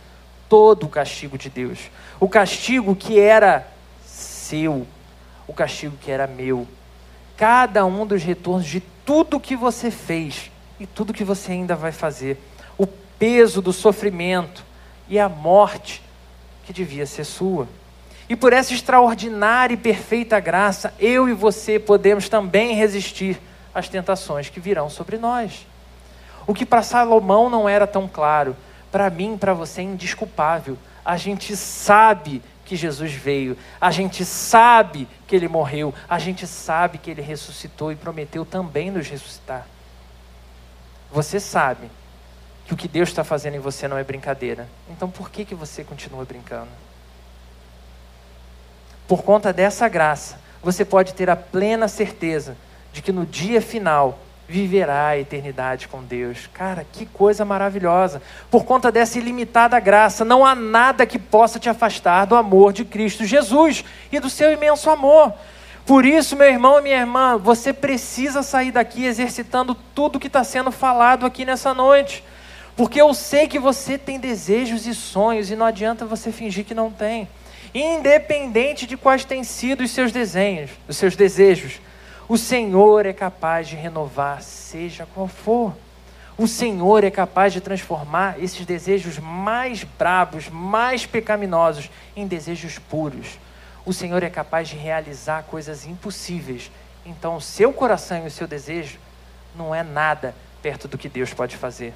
[0.47, 1.89] todo o castigo de Deus.
[2.19, 3.67] O castigo que era
[4.49, 4.85] seu,
[5.47, 6.67] o castigo que era meu
[7.39, 11.93] cada um dos retornos de tudo que você fez e tudo que você ainda vai
[11.93, 12.37] fazer.
[12.77, 14.61] O peso do sofrimento
[15.07, 16.03] e a morte
[16.65, 17.65] que devia ser sua.
[18.27, 23.39] E por essa extraordinária e perfeita graça, eu e você podemos também resistir
[23.73, 25.65] às tentações que virão sobre nós.
[26.45, 28.53] O que para Salomão não era tão claro,
[28.91, 30.77] para mim, para você é indisculpável.
[31.05, 36.99] A gente sabe que Jesus veio, a gente sabe que ele morreu, a gente sabe
[36.99, 39.65] que ele ressuscitou e prometeu também nos ressuscitar.
[41.11, 41.89] Você sabe
[42.67, 44.69] que o que Deus está fazendo em você não é brincadeira.
[44.87, 46.69] Então por que, que você continua brincando?
[49.07, 52.55] Por conta dessa graça, você pode ter a plena certeza
[52.93, 56.49] de que no dia final viverá a eternidade com Deus.
[56.51, 58.19] Cara, que coisa maravilhosa.
[58.49, 62.83] Por conta dessa ilimitada graça, não há nada que possa te afastar do amor de
[62.83, 65.31] Cristo Jesus e do seu imenso amor.
[65.85, 70.43] Por isso, meu irmão e minha irmã, você precisa sair daqui exercitando tudo que está
[70.43, 72.23] sendo falado aqui nessa noite.
[72.75, 76.73] Porque eu sei que você tem desejos e sonhos e não adianta você fingir que
[76.73, 77.27] não tem.
[77.73, 81.79] Independente de quais têm sido os seus desenhos, os seus desejos,
[82.29, 85.75] o Senhor é capaz de renovar, seja qual for.
[86.37, 93.39] O Senhor é capaz de transformar esses desejos mais brabos, mais pecaminosos, em desejos puros.
[93.83, 96.69] O Senhor é capaz de realizar coisas impossíveis.
[97.03, 98.99] Então, o seu coração e o seu desejo
[99.55, 101.95] não é nada perto do que Deus pode fazer.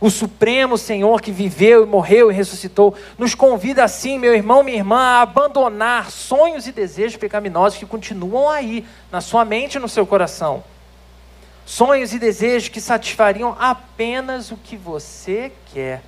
[0.00, 4.76] O Supremo Senhor que viveu e morreu e ressuscitou, nos convida assim, meu irmão, minha
[4.76, 9.88] irmã, a abandonar sonhos e desejos pecaminosos que continuam aí, na sua mente e no
[9.88, 10.62] seu coração.
[11.64, 16.02] Sonhos e desejos que satisfariam apenas o que você quer.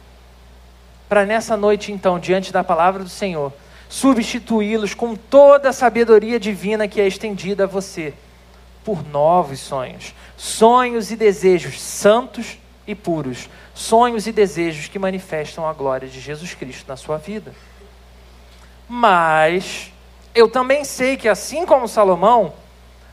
[1.09, 3.53] Para nessa noite, então, diante da palavra do Senhor,
[3.89, 8.13] substituí-los com toda a sabedoria divina que é estendida a você,
[8.85, 10.15] por novos sonhos.
[10.37, 16.53] Sonhos e desejos santos e puros sonhos e desejos que manifestam a glória de Jesus
[16.53, 17.55] Cristo na sua vida.
[18.89, 19.93] Mas
[20.35, 22.53] eu também sei que, assim como Salomão,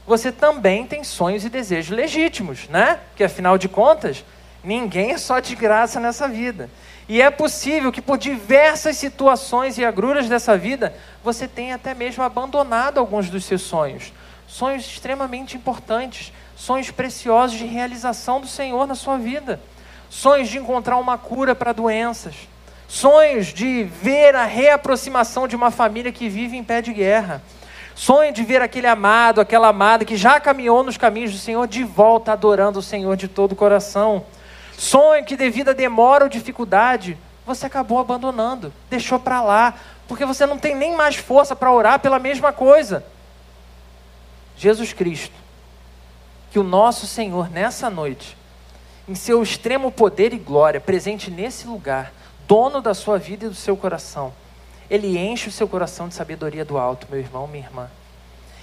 [0.07, 2.99] você também tem sonhos e desejos legítimos, né?
[3.15, 4.25] Que afinal de contas,
[4.63, 6.67] ninguém é só de graça nessa vida.
[7.07, 12.23] E é possível que por diversas situações e agruras dessa vida, você tenha até mesmo
[12.23, 14.11] abandonado alguns dos seus sonhos.
[14.47, 19.59] Sonhos extremamente importantes, sonhos preciosos de realização do Senhor na sua vida
[20.09, 22.35] sonhos de encontrar uma cura para doenças,
[22.87, 27.41] sonhos de ver a reaproximação de uma família que vive em pé de guerra,
[27.93, 31.83] sonho de ver aquele amado, aquela amada que já caminhou nos caminhos do Senhor de
[31.83, 34.25] volta adorando o Senhor de todo o coração,
[34.77, 39.75] sonho que devido a demora ou dificuldade você acabou abandonando, deixou para lá,
[40.07, 43.05] porque você não tem nem mais força para orar pela mesma coisa.
[44.57, 45.35] Jesus Cristo,
[46.51, 48.35] que o nosso Senhor nessa noite
[49.07, 52.11] em seu extremo poder e glória, presente nesse lugar,
[52.47, 54.33] dono da sua vida e do seu coração.
[54.89, 57.87] Ele enche o seu coração de sabedoria do alto, meu irmão, minha irmã.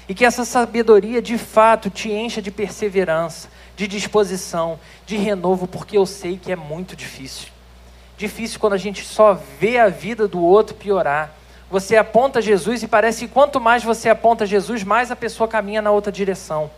[0.09, 5.97] E que essa sabedoria de fato te encha de perseverança, de disposição, de renovo, porque
[5.97, 7.49] eu sei que é muito difícil.
[8.18, 11.34] Difícil quando a gente só vê a vida do outro piorar.
[11.70, 15.80] Você aponta Jesus e parece que quanto mais você aponta Jesus, mais a pessoa caminha
[15.80, 16.70] na outra direção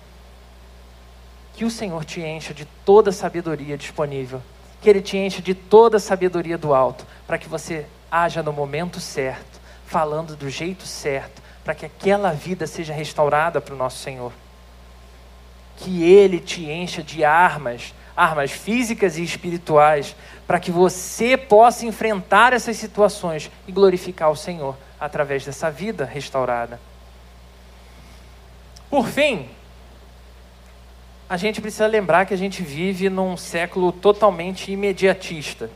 [1.55, 4.43] que o Senhor te encha de toda a sabedoria disponível,
[4.81, 8.53] que Ele te encha de toda a sabedoria do alto, para que você haja no
[8.53, 13.99] momento certo, falando do jeito certo, para que aquela vida seja restaurada para o nosso
[13.99, 14.33] Senhor.
[15.77, 20.15] Que Ele te encha de armas armas físicas e espirituais,
[20.47, 26.81] para que você possa enfrentar essas situações e glorificar o Senhor através dessa vida restaurada.
[28.89, 29.49] Por fim,
[31.29, 35.71] a gente precisa lembrar que a gente vive num século totalmente imediatista,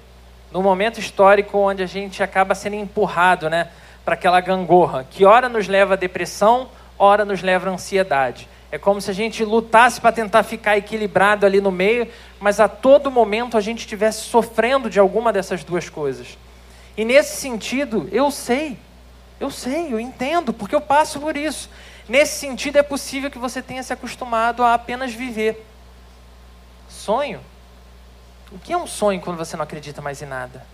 [0.53, 3.69] num momento histórico onde a gente acaba sendo empurrado, né,
[4.05, 6.69] para aquela gangorra, que ora nos leva à depressão,
[6.99, 8.49] ora nos leva à ansiedade.
[8.71, 12.07] É como se a gente lutasse para tentar ficar equilibrado ali no meio,
[12.39, 16.37] mas a todo momento a gente estivesse sofrendo de alguma dessas duas coisas.
[16.97, 18.77] E nesse sentido, eu sei,
[19.41, 21.71] eu sei, eu entendo, porque eu passo por isso.
[22.09, 25.65] Nesse sentido, é possível que você tenha se acostumado a apenas viver.
[26.89, 27.41] Sonho?
[28.51, 30.65] O que é um sonho quando você não acredita mais em nada?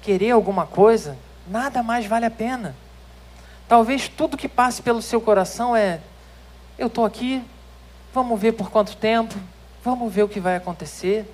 [0.00, 1.18] Querer alguma coisa?
[1.46, 2.74] Nada mais vale a pena.
[3.68, 6.00] Talvez tudo que passe pelo seu coração é
[6.78, 7.42] eu estou aqui,
[8.12, 9.34] vamos ver por quanto tempo,
[9.84, 11.30] vamos ver o que vai acontecer.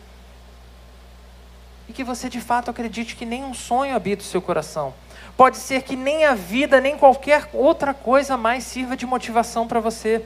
[1.88, 4.92] E que você de fato acredite que nenhum sonho habita o seu coração.
[5.40, 9.80] Pode ser que nem a vida, nem qualquer outra coisa mais sirva de motivação para
[9.80, 10.22] você.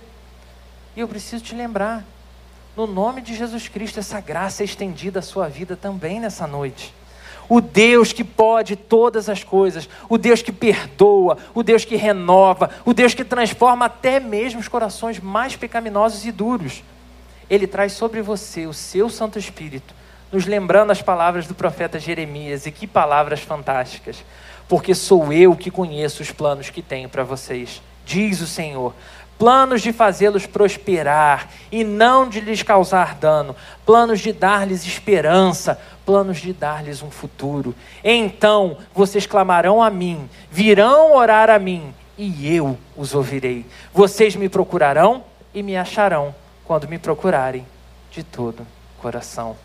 [0.97, 2.03] E eu preciso te lembrar,
[2.77, 6.93] no nome de Jesus Cristo, essa graça é estendida à sua vida também nessa noite
[7.49, 12.71] o Deus que pode todas as coisas, o Deus que perdoa, o Deus que renova,
[12.85, 16.83] o Deus que transforma até mesmo os corações mais pecaminosos e duros.
[17.49, 19.95] Ele traz sobre você o seu Santo Espírito,
[20.35, 24.25] nos lembrando as palavras do profeta Jeremias, e que palavras fantásticas,
[24.69, 28.93] porque sou eu que conheço os planos que tenho para vocês, diz o Senhor
[29.39, 33.55] planos de fazê-los prosperar e não de lhes causar dano,
[33.85, 37.75] planos de dar-lhes esperança, planos de dar-lhes um futuro.
[38.03, 43.67] Então vocês clamarão a mim, virão orar a mim, e eu os ouvirei.
[43.93, 47.67] Vocês me procurarão e me acharão quando me procurarem
[48.11, 48.67] de todo
[48.99, 49.57] coração.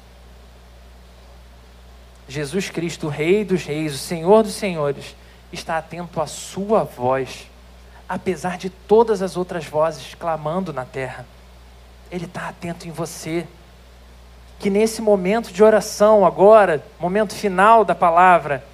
[2.30, 5.16] Jesus Cristo, o Rei dos Reis, o Senhor dos Senhores,
[5.52, 7.50] está atento à sua voz
[8.10, 11.28] apesar de todas as outras vozes clamando na terra.
[12.12, 13.46] Ele está atento em você.
[14.58, 18.66] Que nesse momento de oração, agora, momento final da palavra,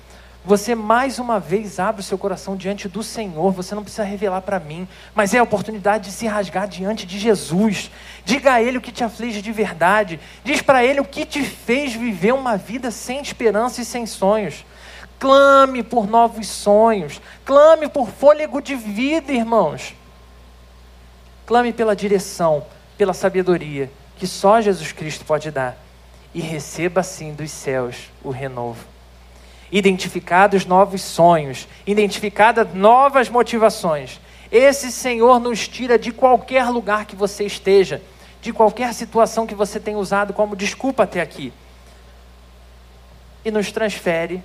[0.45, 3.51] você mais uma vez abre o seu coração diante do Senhor.
[3.51, 7.17] Você não precisa revelar para mim, mas é a oportunidade de se rasgar diante de
[7.17, 7.89] Jesus.
[8.23, 10.19] Diga a Ele o que te aflige de verdade.
[10.43, 14.65] Diz para Ele o que te fez viver uma vida sem esperança e sem sonhos.
[15.17, 17.19] Clame por novos sonhos.
[17.43, 19.95] Clame por fôlego de vida, irmãos.
[21.45, 22.65] Clame pela direção,
[22.97, 25.77] pela sabedoria que só Jesus Cristo pode dar.
[26.33, 28.94] E receba assim dos céus o renovo.
[29.71, 34.19] Identificados novos sonhos, identificadas novas motivações.
[34.51, 38.01] Esse Senhor nos tira de qualquer lugar que você esteja,
[38.41, 41.51] de qualquer situação que você tenha usado como desculpa até aqui,
[43.43, 44.43] e nos transfere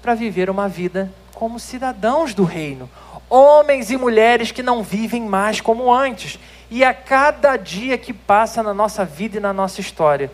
[0.00, 2.88] para viver uma vida como cidadãos do reino.
[3.28, 6.38] Homens e mulheres que não vivem mais como antes.
[6.70, 10.30] E a cada dia que passa na nossa vida e na nossa história,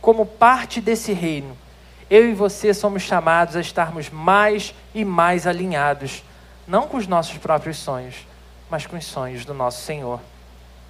[0.00, 1.56] como parte desse reino,
[2.10, 6.24] eu e você somos chamados a estarmos mais e mais alinhados,
[6.66, 8.26] não com os nossos próprios sonhos,
[8.68, 10.20] mas com os sonhos do nosso Senhor,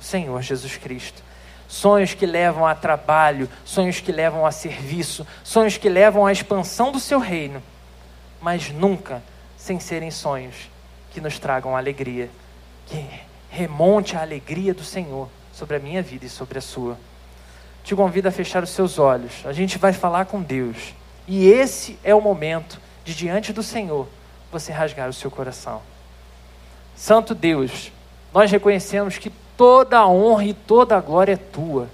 [0.00, 1.22] o Senhor Jesus Cristo.
[1.68, 6.90] Sonhos que levam a trabalho, sonhos que levam a serviço, sonhos que levam à expansão
[6.90, 7.62] do seu reino
[8.40, 9.22] mas nunca
[9.56, 10.54] sem serem sonhos
[11.10, 12.30] que nos tragam alegria,
[12.86, 13.04] que
[13.50, 16.96] remonte a alegria do Senhor sobre a minha vida e sobre a sua.
[17.84, 19.44] Te convido a fechar os seus olhos.
[19.44, 20.94] A gente vai falar com Deus.
[21.30, 24.08] E esse é o momento de diante do Senhor
[24.50, 25.80] você rasgar o seu coração.
[26.96, 27.92] Santo Deus,
[28.34, 31.88] nós reconhecemos que toda a honra e toda a glória é tua.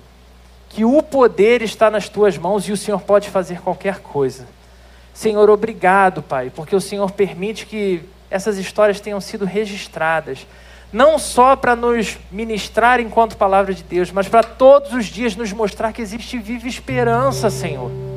[0.71, 4.47] Que o poder está nas tuas mãos e o Senhor pode fazer qualquer coisa.
[5.13, 10.47] Senhor, obrigado, Pai, porque o Senhor permite que essas histórias tenham sido registradas,
[10.91, 15.53] não só para nos ministrar enquanto palavra de Deus, mas para todos os dias nos
[15.53, 18.16] mostrar que existe viva esperança, Senhor.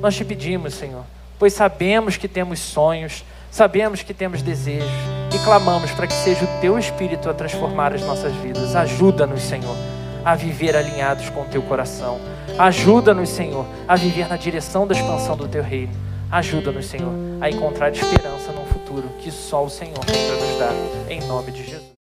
[0.00, 1.04] Nós te pedimos, Senhor,
[1.38, 4.88] pois sabemos que temos sonhos, sabemos que temos desejos
[5.34, 8.76] e clamamos para que seja o teu Espírito a transformar as nossas vidas.
[8.76, 9.76] Ajuda-nos, Senhor,
[10.24, 12.20] a viver alinhados com o teu coração.
[12.58, 15.92] Ajuda-nos, Senhor, a viver na direção da expansão do teu reino.
[16.30, 20.72] Ajuda-nos, Senhor, a encontrar esperança num futuro que só o Senhor tem para nos dar.
[21.08, 21.85] Em nome de Jesus.